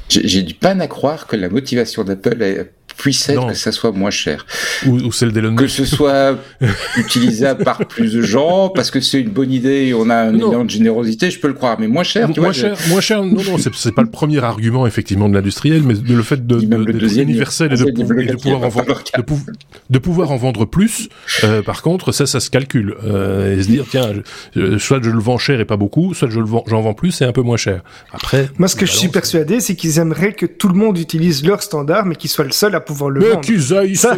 [0.09, 2.67] J'ai du peine à croire que la motivation d'Apple
[3.03, 4.47] puisse être que ça soit moins cher.
[4.87, 6.39] Ou, celle d'Elon Que ce soit
[6.97, 10.35] utilisable par plus de gens, parce que c'est une bonne idée et on a un
[10.35, 11.81] élan de générosité, je peux le croire.
[11.81, 14.87] Mais moins cher, tu moins cher, moins cher, non, non, c'est pas le premier argument,
[14.87, 18.63] effectivement, de l'industriel, mais de, le fait de, de, de universel et de, de, pouvoir
[18.63, 19.03] en vendre,
[19.91, 21.09] de, pouvoir en vendre plus,
[21.43, 22.95] euh, par contre, ça, ça se calcule.
[23.05, 24.13] Euh, et se dire, tiens,
[24.79, 27.21] soit je le vends cher et pas beaucoup, soit je le vends, j'en vends plus
[27.21, 27.83] et un peu moins cher.
[28.13, 28.49] Après.
[28.59, 31.63] Moi, ce que je suis persuadé, c'est qu'ils aimeraient que tout le monde utilise leur
[31.63, 34.17] standard, mais qu'ils soient le seul à pouvoir le mais qu'ils aillent ça...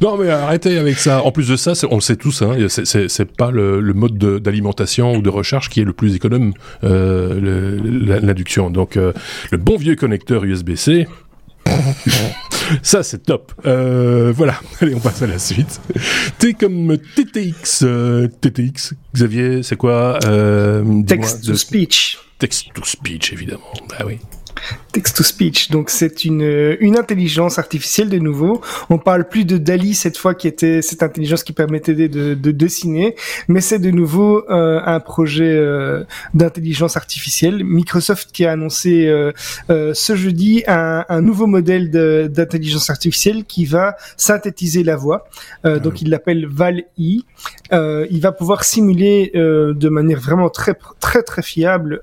[0.00, 1.22] non mais arrêtez avec ça.
[1.22, 5.14] En plus de ça, on le sait tous, hein, c'est pas le, le mode d'alimentation
[5.14, 6.52] ou de recharge qui est le plus économe,
[6.84, 7.78] euh,
[8.22, 8.70] l'induction.
[8.70, 9.12] Donc euh,
[9.50, 11.06] le bon vieux connecteur USB-C.
[12.82, 13.52] Ça, c'est top.
[13.66, 14.58] Euh, voilà.
[14.80, 15.80] Allez, on passe à la suite.
[16.38, 17.82] T comme TTX.
[17.82, 22.18] Euh, TTX, Xavier, c'est quoi euh, Text to speech.
[22.38, 23.72] Text to speech, évidemment.
[23.88, 24.18] Bah oui.
[24.92, 25.70] Text-to-speech.
[25.70, 28.60] Donc c'est une, une intelligence artificielle de nouveau.
[28.88, 32.50] On parle plus de Dali cette fois qui était cette intelligence qui permettait de, de,
[32.50, 33.14] dessiner,
[33.46, 36.02] mais c'est de nouveau euh, un projet euh,
[36.34, 37.62] d'intelligence artificielle.
[37.64, 39.32] Microsoft qui a annoncé euh,
[39.94, 41.90] ce jeudi un, un nouveau modèle
[42.28, 45.28] d'intelligence artificielle qui va synthétiser la voix.
[45.62, 47.24] Ah donc il l'appelle Val-I.
[47.72, 52.00] il va pouvoir simuler de manière vraiment très très très fiable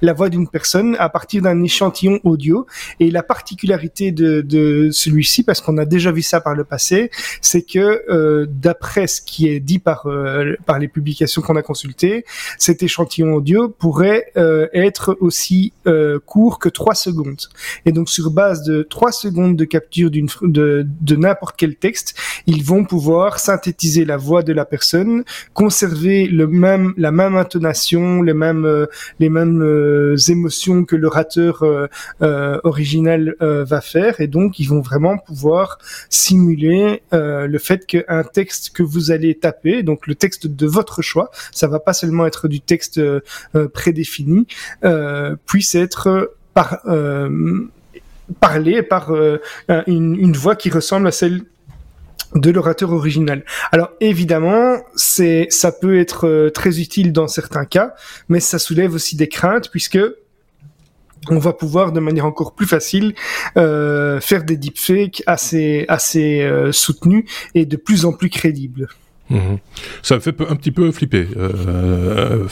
[0.00, 1.91] la voix d'une personne à partir d'un échantillon
[2.24, 2.66] audio.
[3.00, 7.62] Et la particularité de, celui-ci, parce qu'on a déjà vu ça par le passé, c'est
[7.62, 12.24] que euh, d'après ce qui est dit par euh, par les publications qu'on a consultées,
[12.58, 15.72] cet échantillon audio pourrait euh, être aussi
[16.26, 17.42] court que 3 secondes.
[17.86, 22.14] Et donc sur base de 3 secondes de capture d'une de, de n'importe quel texte,
[22.46, 25.24] ils vont pouvoir synthétiser la voix de la personne,
[25.54, 28.86] conserver le même la même intonation, les mêmes
[29.18, 31.64] les mêmes émotions que l'orateur
[32.64, 35.78] original euh, va faire et donc ils vont vraiment pouvoir
[36.08, 41.02] simuler euh, le fait qu'un texte que vous allez taper, donc le texte de votre
[41.02, 43.00] choix, ça va pas seulement être du texte
[43.72, 44.46] prédéfini,
[45.46, 46.80] puisse être par
[48.40, 51.42] parlé par une, une, voix qui ressemble à celle
[52.34, 53.44] de l'orateur original.
[53.72, 57.94] Alors évidemment, c'est ça peut être très utile dans certains cas,
[58.28, 59.98] mais ça soulève aussi des craintes puisque
[61.30, 63.14] on va pouvoir de manière encore plus facile
[63.56, 68.88] euh, faire des deepfakes assez assez euh, soutenus et de plus en plus crédibles.
[69.30, 69.58] Mhm.
[70.02, 71.26] Ça me fait un petit peu flipper.
[71.38, 72.44] Euh,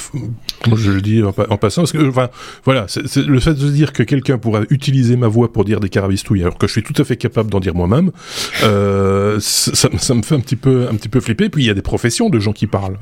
[0.75, 2.31] je le dis en, passant, parce que, enfin,
[2.65, 6.41] voilà, le fait de dire que quelqu'un pourra utiliser ma voix pour dire des carabistouilles,
[6.41, 8.13] alors que je suis tout à fait capable d'en dire moi-même,
[8.61, 11.51] ça, me fait un petit peu, un petit peu flipper.
[11.51, 12.97] Puis il y a des professions de gens qui parlent,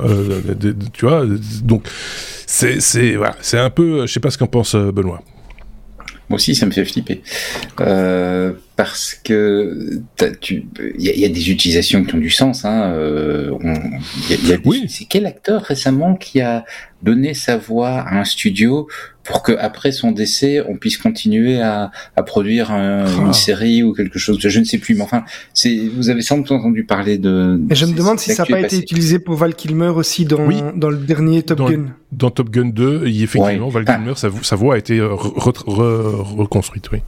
[0.93, 1.25] tu vois,
[1.63, 1.87] donc
[2.47, 5.23] c'est, c'est, voilà, c'est un peu, je sais pas ce qu'en pense Benoît.
[6.29, 7.23] Moi aussi, ça me fait flipper.
[7.81, 10.65] Euh, parce que il
[11.01, 12.65] y, y, a des utilisations qui ont du sens.
[12.65, 12.93] Hein.
[12.93, 13.51] Euh,
[14.31, 14.85] y a, oui.
[14.89, 16.65] C'est quel acteur récemment qui a
[17.03, 18.87] donné sa voix à un studio
[19.25, 23.23] pour que après son décès, on puisse continuer à, à produire un, ah.
[23.27, 24.39] une série ou quelque chose.
[24.39, 25.25] Je ne sais plus, mais enfin,
[25.55, 27.61] c'est vous avez sans doute entendu parler de.
[27.71, 30.49] Et je me demande si ça n'a pas été utilisé pour Val Kilmer aussi dans
[30.77, 31.87] dans le dernier Top Gun.
[32.13, 37.01] Dans Top Gun 2, effectivement, Val Kilmer, sa, sa, voix a été reconstruite, oui.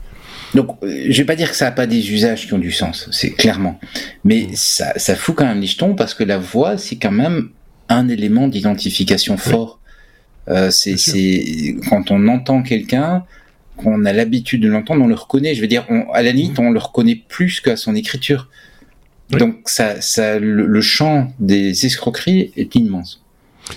[0.53, 2.71] Donc, euh, je vais pas dire que ça a pas des usages qui ont du
[2.71, 3.79] sens, c'est clairement.
[4.23, 7.49] Mais ça, ça fout quand même les jetons parce que la voix, c'est quand même
[7.89, 9.79] un élément d'identification fort.
[10.49, 13.23] Euh, c'est, quand on entend quelqu'un,
[13.77, 15.55] qu'on a l'habitude de l'entendre, on le reconnaît.
[15.55, 18.49] Je veux dire, on, à la limite, on le reconnaît plus qu'à son écriture.
[19.29, 23.20] Donc, ça, ça, le champ des escroqueries est immense.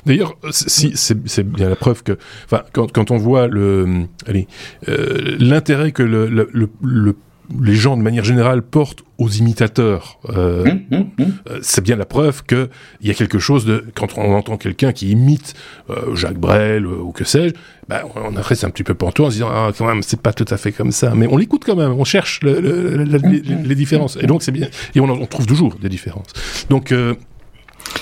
[0.07, 4.47] D'ailleurs, si, c'est bien la preuve que, enfin, quand, quand on voit le, allez,
[4.89, 6.49] euh, l'intérêt que le, le,
[6.83, 7.17] le
[7.63, 11.33] les gens de manière générale portent aux imitateurs, euh, hum, hum, hum.
[11.51, 12.69] Euh, c'est bien la preuve que
[13.01, 15.55] il y a quelque chose de quand on entend quelqu'un qui imite
[15.91, 17.55] euh, Jacques Brel ou que sais-je,
[17.89, 20.33] ben, on c'est un petit peu pantois en se disant ah quand même c'est pas
[20.33, 24.27] tout à fait comme ça, mais on l'écoute quand même, on cherche les, différences et
[24.27, 26.33] donc c'est bien et on, on, trouve toujours des différences.
[26.71, 26.93] Donc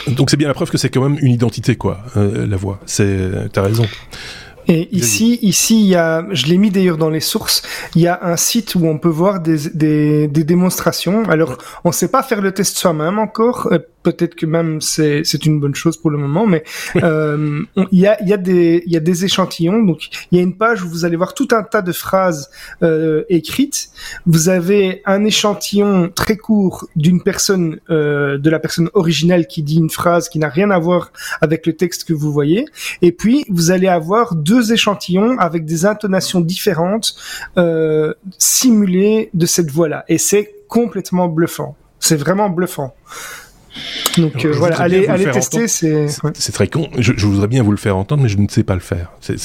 [0.09, 2.81] donc c'est bien la preuve que c'est quand même une identité quoi, la voix.
[2.87, 3.87] C'est t'as raison.
[4.69, 7.63] Et ici, ici, il y a, je l'ai mis d'ailleurs dans les sources,
[7.97, 11.25] il y a un site où on peut voir des, des, des démonstrations.
[11.29, 13.73] Alors, on ne sait pas faire le test soi-même encore.
[14.03, 16.65] Peut-être que même c'est, c'est une bonne chose pour le moment, mais
[17.03, 19.83] euh, il y, a, y, a des, y a des échantillons.
[19.83, 22.51] Donc, il y a une page où vous allez voir tout un tas de phrases
[22.83, 23.91] euh, écrites.
[24.27, 29.79] Vous avez un échantillon très court d'une personne, euh, de la personne originelle qui dit
[29.79, 32.67] une phrase qui n'a rien à voir avec le texte que vous voyez.
[33.03, 37.15] Et puis, vous allez avoir deux deux échantillons avec des intonations différentes
[37.57, 40.05] euh, simulées de cette voix-là.
[40.09, 41.75] Et c'est complètement bluffant.
[41.99, 42.95] C'est vraiment bluffant.
[44.19, 46.07] Donc euh, voilà, allez, allez tester, c'est...
[46.35, 46.89] C'est très con.
[46.99, 49.13] Je, je, voudrais bien vous le faire entendre, mais je ne sais pas le faire.
[49.21, 49.37] C'est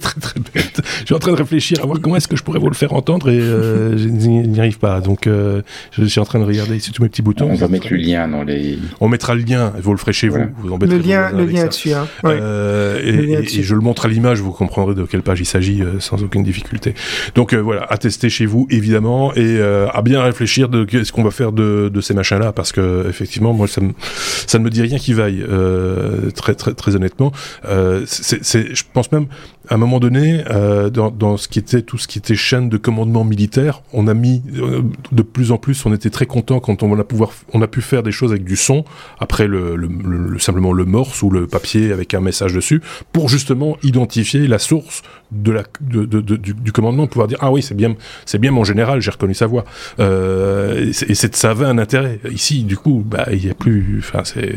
[0.00, 0.80] très très bête.
[1.00, 2.74] Je suis en train de réfléchir à voir comment est-ce que je pourrais vous le
[2.74, 5.00] faire entendre et euh, je n'y arrive pas.
[5.00, 7.50] Donc euh, je suis en train de regarder ici tous mes petits boutons.
[7.50, 8.78] On va mettre le lien dans les...
[9.00, 10.40] On mettra le lien, vous le ferez chez vous.
[10.58, 11.92] vous le lien, le lien dessus.
[11.92, 12.06] Hein.
[12.24, 15.82] Euh, et, et, je le montre à l'image, vous comprendrez de quelle page il s'agit
[15.82, 16.94] euh, sans aucune difficulté.
[17.34, 21.22] Donc euh, voilà, à tester chez vous évidemment et à bien réfléchir de ce qu'on
[21.22, 24.98] va faire de, de ces machins-là parce que effectivement moi ça ne me dit rien
[24.98, 27.32] qui vaille, euh, très, très, très honnêtement.
[27.66, 29.26] Euh, c'est, je pense même,
[29.70, 32.76] à un moment donné, euh, dans, ce qui était tout ce qui était chaîne de
[32.76, 36.82] commandement militaire, on a mis euh, de plus en plus, on était très content quand
[36.82, 38.84] on a pouvoir, on a pu faire des choses avec du son
[39.20, 43.28] après le, le, le, simplement le morse ou le papier avec un message dessus, pour
[43.28, 47.94] justement identifier la source de la de, du, commandement, pouvoir dire ah oui c'est bien
[48.26, 49.64] c'est bien mon général, j'ai reconnu sa voix.
[50.00, 52.18] Euh, et, c'est, ça avait un intérêt.
[52.32, 54.56] Ici, du coup, bah il y a plus, enfin c'est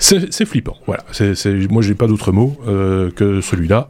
[0.00, 0.76] c'est flippant.
[0.86, 1.36] Voilà, c'est,
[1.70, 2.56] moi j'ai pas d'autre mot
[3.14, 3.88] que celui-là.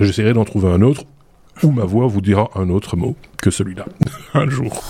[0.00, 1.04] J'essaierai d'en trouver un autre,
[1.62, 3.86] ou ma voix vous dira un autre mot que celui-là,
[4.34, 4.82] un jour.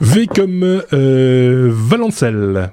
[0.00, 2.70] V comme euh, Valencel.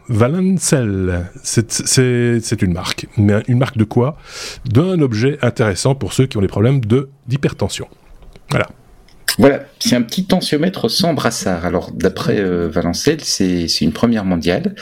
[1.43, 3.07] C'est une marque.
[3.17, 4.17] Mais une marque de quoi?
[4.65, 6.79] D'un objet intéressant pour ceux qui ont des problèmes
[7.27, 7.87] d'hypertension.
[8.49, 8.67] Voilà.
[9.37, 11.65] Voilà, c'est un petit tensiomètre sans brassard.
[11.65, 14.73] Alors d'après euh, Valencel, c'est une première mondiale.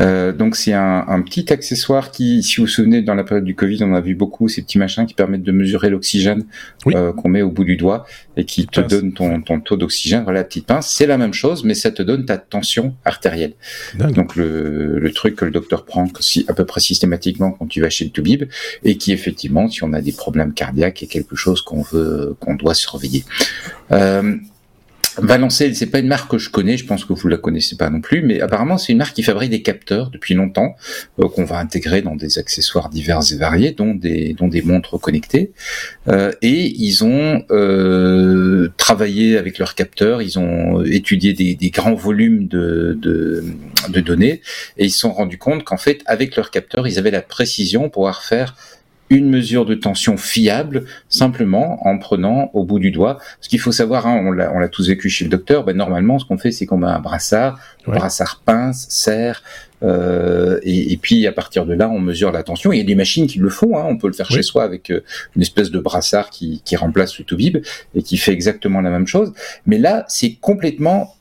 [0.00, 3.44] Euh, donc c'est un, un, petit accessoire qui, si vous vous souvenez, dans la période
[3.44, 6.44] du Covid, on a vu beaucoup ces petits machins qui permettent de mesurer l'oxygène
[6.86, 8.06] euh, qu'on met au bout du doigt
[8.38, 10.22] et qui te donne ton, ton taux d'oxygène.
[10.24, 13.52] Voilà, la petite pince, c'est la même chose, mais ça te donne ta tension artérielle.
[13.98, 16.06] Donc le, le, truc que le docteur prend
[16.48, 18.44] à peu près systématiquement quand tu vas chez le toubib
[18.82, 22.54] et qui effectivement, si on a des problèmes cardiaques, est quelque chose qu'on veut, qu'on
[22.54, 23.24] doit surveiller.
[23.92, 24.36] Euh,
[25.18, 27.90] Valencel, c'est pas une marque que je connais, je pense que vous la connaissez pas
[27.90, 30.76] non plus, mais apparemment c'est une marque qui fabrique des capteurs depuis longtemps
[31.18, 35.00] euh, qu'on va intégrer dans des accessoires divers et variés, dont des dont des montres
[35.00, 35.52] connectées.
[36.08, 41.94] Euh, et ils ont euh, travaillé avec leurs capteurs, ils ont étudié des, des grands
[41.94, 43.44] volumes de, de,
[43.88, 44.42] de données
[44.76, 47.82] et ils se sont rendus compte qu'en fait avec leurs capteurs ils avaient la précision
[47.82, 48.54] pour pouvoir faire
[49.10, 53.18] une mesure de tension fiable simplement en prenant au bout du doigt.
[53.40, 56.24] Ce qu'il faut savoir, hein, on l'a tous vécu chez le docteur, ben, normalement ce
[56.24, 59.42] qu'on fait c'est qu'on met un brassard, brassard pince, serre,
[59.82, 62.72] euh, et, et, puis à partir de là on mesure la tension.
[62.72, 64.62] Il y a des machines qui le font, hein, on peut le faire chez soi
[64.62, 65.00] avec euh,
[65.34, 67.58] une espèce de brassard qui, qui remplace le Toubib
[67.94, 69.32] et qui fait exactement la même chose.
[69.66, 71.14] Mais là c'est complètement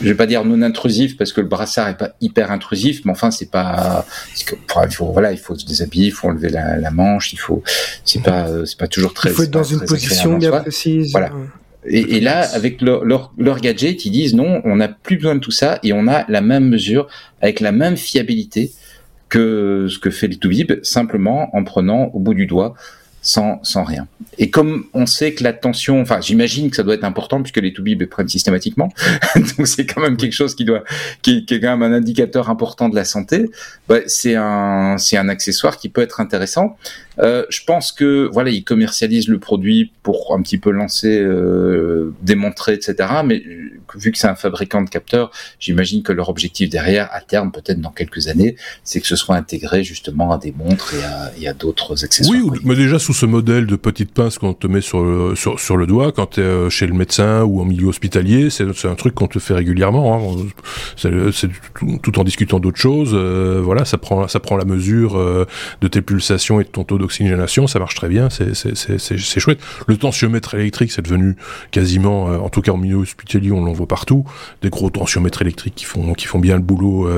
[0.00, 3.12] je vais pas dire non intrusif parce que le brassard est pas hyper intrusif, mais
[3.12, 4.06] enfin c'est pas,
[4.38, 7.62] il faut voilà, il faut se déshabiller, il faut enlever la, la manche, il faut,
[8.04, 9.30] c'est pas, c'est pas toujours très.
[9.30, 11.12] Il faut être dans une position bien précise.
[11.12, 11.32] Voilà.
[11.84, 15.34] Et, et, là, avec leur, leur, leur, gadget, ils disent non, on n'a plus besoin
[15.34, 17.08] de tout ça et on a la même mesure
[17.40, 18.70] avec la même fiabilité
[19.28, 22.74] que ce que fait le Toubib, simplement en prenant au bout du doigt
[23.22, 24.06] sans, sans rien.
[24.38, 27.58] Et comme on sait que la tension, enfin j'imagine que ça doit être important puisque
[27.58, 28.92] les toubibs prennent systématiquement,
[29.36, 30.82] donc c'est quand même quelque chose qui doit,
[31.22, 33.50] qui, qui, est quand même un indicateur important de la santé.
[33.88, 36.76] Bah, c'est un, c'est un accessoire qui peut être intéressant.
[37.18, 42.12] Euh, je pense que voilà, ils commercialisent le produit pour un petit peu lancer, euh,
[42.22, 43.08] démontrer, etc.
[43.24, 43.42] Mais
[43.94, 47.80] vu que c'est un fabricant de capteurs, j'imagine que leur objectif derrière, à terme, peut-être
[47.80, 50.94] dans quelques années, c'est que ce soit intégré justement à des montres
[51.38, 52.38] et à, d'autres accessoires.
[52.42, 55.76] Oui, mais déjà sous ce modèle de petite pince qu'on te met sur le, sur,
[55.76, 58.50] le doigt quand tu es euh, chez le médecin ou en milieu hospitalier.
[58.50, 60.16] C'est un truc qu'on te fait régulièrement.
[60.16, 60.46] Hein.
[60.96, 61.10] C'est
[61.74, 63.12] tout, tout, en discutant d'autres choses.
[63.12, 65.46] Euh, voilà, ça prend, ça prend la mesure euh,
[65.80, 67.66] de tes pulsations et de ton taux d'oxygénation.
[67.66, 68.28] Ça marche très bien.
[68.30, 69.60] C'est chouette.
[69.86, 71.36] Le tensiomètre électrique, c'est devenu
[71.70, 74.24] quasiment, en tout cas en milieu hospitalier, on l'en voit partout.
[74.62, 77.08] Des gros tensiomètres électriques qui font, qui font bien le boulot,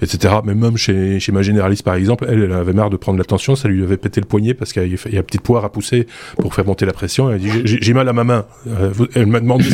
[0.00, 0.34] etc.
[0.44, 3.24] Mais même chez, chez ma généraliste, par exemple, elle, elle avait marre de prendre la
[3.24, 3.56] tension.
[3.56, 6.06] Ça lui avait pété le poignet parce qu'il y a une petite poire à pousser
[6.36, 7.30] pour faire monter la pression.
[7.30, 8.46] Elle dit j'ai mal à ma main.
[8.68, 9.64] Euh, elle m'a demandé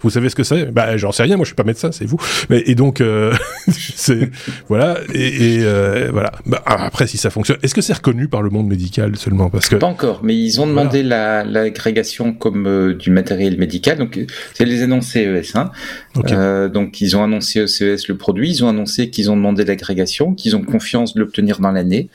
[0.00, 0.66] vous savez ce que c'est?
[0.66, 1.36] Bah j'en sais rien.
[1.36, 2.18] Moi je suis pas médecin, c'est vous.
[2.50, 3.34] Et donc euh,
[4.68, 6.32] voilà et, euh, voilà.
[6.46, 9.68] Bah, après si ça fonctionne, est-ce que c'est reconnu par le monde médical seulement parce
[9.68, 13.98] que pas encore, mais ils ont demandé l'agrégation comme du matériel médical.
[13.98, 14.18] Donc
[14.54, 15.56] c'est les annoncés ES.
[15.56, 15.70] Hein.
[16.68, 20.34] donc ils ont annoncé au CES le produit, ils ont annoncé qu'ils ont demandé l'agrégation,
[20.34, 22.08] qu'ils ont confiance de l'obtenir dans l'année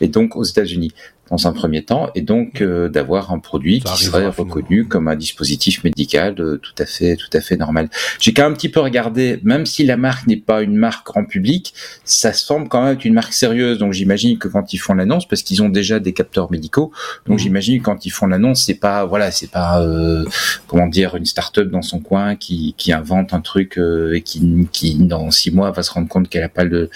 [0.00, 0.92] et donc aux États-Unis
[1.30, 5.16] dans un premier temps, et donc euh, d'avoir un produit qui serait reconnu comme un
[5.16, 7.88] dispositif médical euh, tout à fait, tout à fait normal.
[8.20, 11.06] J'ai quand même un petit peu regardé, même si la marque n'est pas une marque
[11.06, 11.72] grand public,
[12.04, 13.78] ça semble quand même être une marque sérieuse.
[13.78, 16.92] Donc j'imagine que quand ils font l'annonce, parce qu'ils ont déjà des capteurs médicaux,
[17.26, 17.42] donc mhm.
[17.42, 20.24] j'imagine que quand ils font l'annonce, c'est pas, voilà, c'est pas, euh,
[20.66, 23.78] comment dire, une start-up dans son coin qui, qui invente un truc
[24.12, 26.90] et qui, qui dans six mois va se rendre compte qu'elle a pas le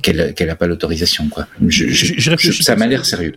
[0.00, 1.28] qu'elle n'a pas l'autorisation.
[1.28, 1.46] quoi.
[1.70, 3.34] ça m'a l'air sérieux.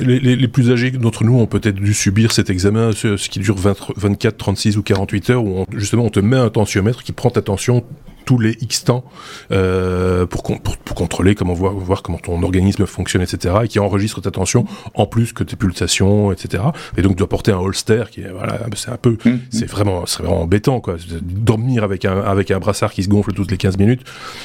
[0.00, 3.56] Les, les, plus âgés d'entre nous ont peut-être dû subir cet examen, ce, qui dure
[3.56, 7.42] 24, 36 ou 48 heures, où justement on te met un tensiomètre qui prend ta
[7.42, 7.84] tension
[8.24, 9.04] tous les X temps
[9.52, 13.54] euh, pour, pour, pour, contrôler comment voir, voir comment ton organisme fonctionne, etc.
[13.64, 14.64] et qui enregistre ta tension
[14.94, 16.62] en plus que tes pulsations, etc.
[16.96, 19.30] Et donc doit porter un holster qui est voilà, c'est un peu, mmh.
[19.50, 20.96] c'est vraiment, c'est vraiment embêtant quoi.
[21.22, 24.02] Dormir avec un avec un brassard qui se gonfle toutes les 15 minutes,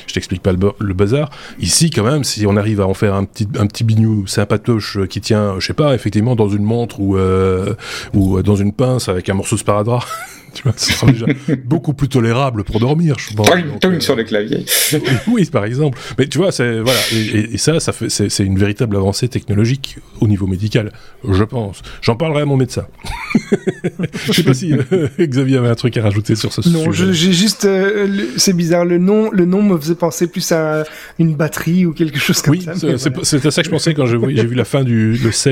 [0.08, 1.30] je t'explique pas le, le, bazar.
[1.60, 4.98] Ici quand même, si on arrive à en faire un petit un petit bignou sympatoche
[5.08, 7.74] qui tient, je sais pas, effectivement dans une montre ou euh,
[8.14, 10.06] ou dans une pince avec un morceau de sparadrap.
[10.54, 11.26] tu vois, ce sera déjà
[11.66, 13.50] beaucoup plus tolérable pour dormir, je pense.
[13.50, 14.66] Euh, sur le clavier.
[15.28, 15.98] oui, par exemple.
[16.18, 19.98] Mais tu vois, c'est voilà, et, et, ça, ça fait, c'est une véritable avancée technologique
[20.22, 20.92] au niveau médical,
[21.28, 21.82] je pense.
[22.02, 22.86] J'en parlerai à mon médecin.
[24.26, 27.06] je sais pas si euh, Xavier avait un truc à rajouter sur ce non, sujet.
[27.06, 30.84] Non, j'ai juste, euh, c'est bizarre, le nom, le nom me faisait penser plus à
[31.18, 32.74] une batterie ou quelque chose comme ça.
[32.84, 32.94] Oui,
[33.24, 35.50] c'est à ça que je pensais quand j'ai vu la fin du le CE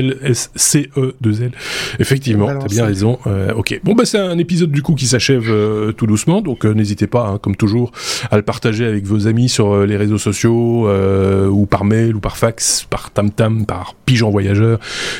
[1.20, 1.52] de L.
[1.98, 3.18] Effectivement, t'as bien raison.
[3.56, 3.80] ok.
[3.84, 7.26] Bon bah c'est un épisode du qui s'achève euh, tout doucement, donc euh, n'hésitez pas,
[7.26, 7.92] hein, comme toujours,
[8.30, 12.20] à le partager avec vos amis sur euh, les réseaux sociaux, ou par mail, ou
[12.20, 14.78] par fax, par tam-tam, par pigeon voyageur,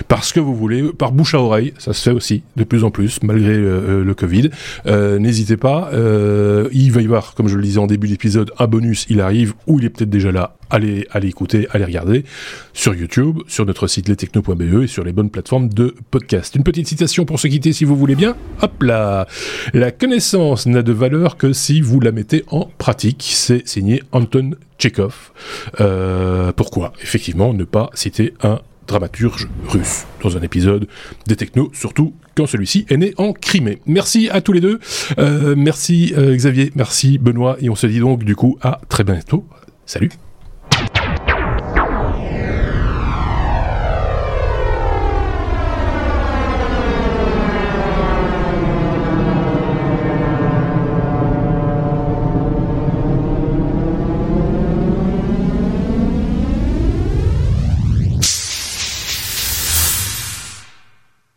[0.09, 2.91] parce que vous voulez, par bouche à oreille, ça se fait aussi de plus en
[2.91, 4.51] plus, malgré le Covid.
[4.87, 9.07] n'hésitez pas, il va y avoir, comme je le disais en début d'épisode, un bonus,
[9.09, 12.25] il arrive, ou il est peut-être déjà là, allez, allez écouter, allez regarder
[12.73, 16.55] sur YouTube, sur notre site lestechno.be et sur les bonnes plateformes de podcast.
[16.55, 18.37] Une petite citation pour se quitter si vous voulez bien.
[18.63, 19.27] Hop là
[19.73, 23.29] La connaissance n'a de valeur que si vous la mettez en pratique.
[23.29, 25.33] C'est signé Anton Tchekhov.
[25.81, 26.93] Euh, pourquoi?
[27.03, 30.89] Effectivement, ne pas citer un dramaturge russe dans un épisode
[31.27, 33.81] des technos, surtout quand celui-ci est né en Crimée.
[33.87, 34.81] Merci à tous les deux.
[35.19, 39.05] Euh, merci euh, Xavier, merci Benoît, et on se dit donc du coup à très
[39.05, 39.45] bientôt.
[39.87, 40.11] Salut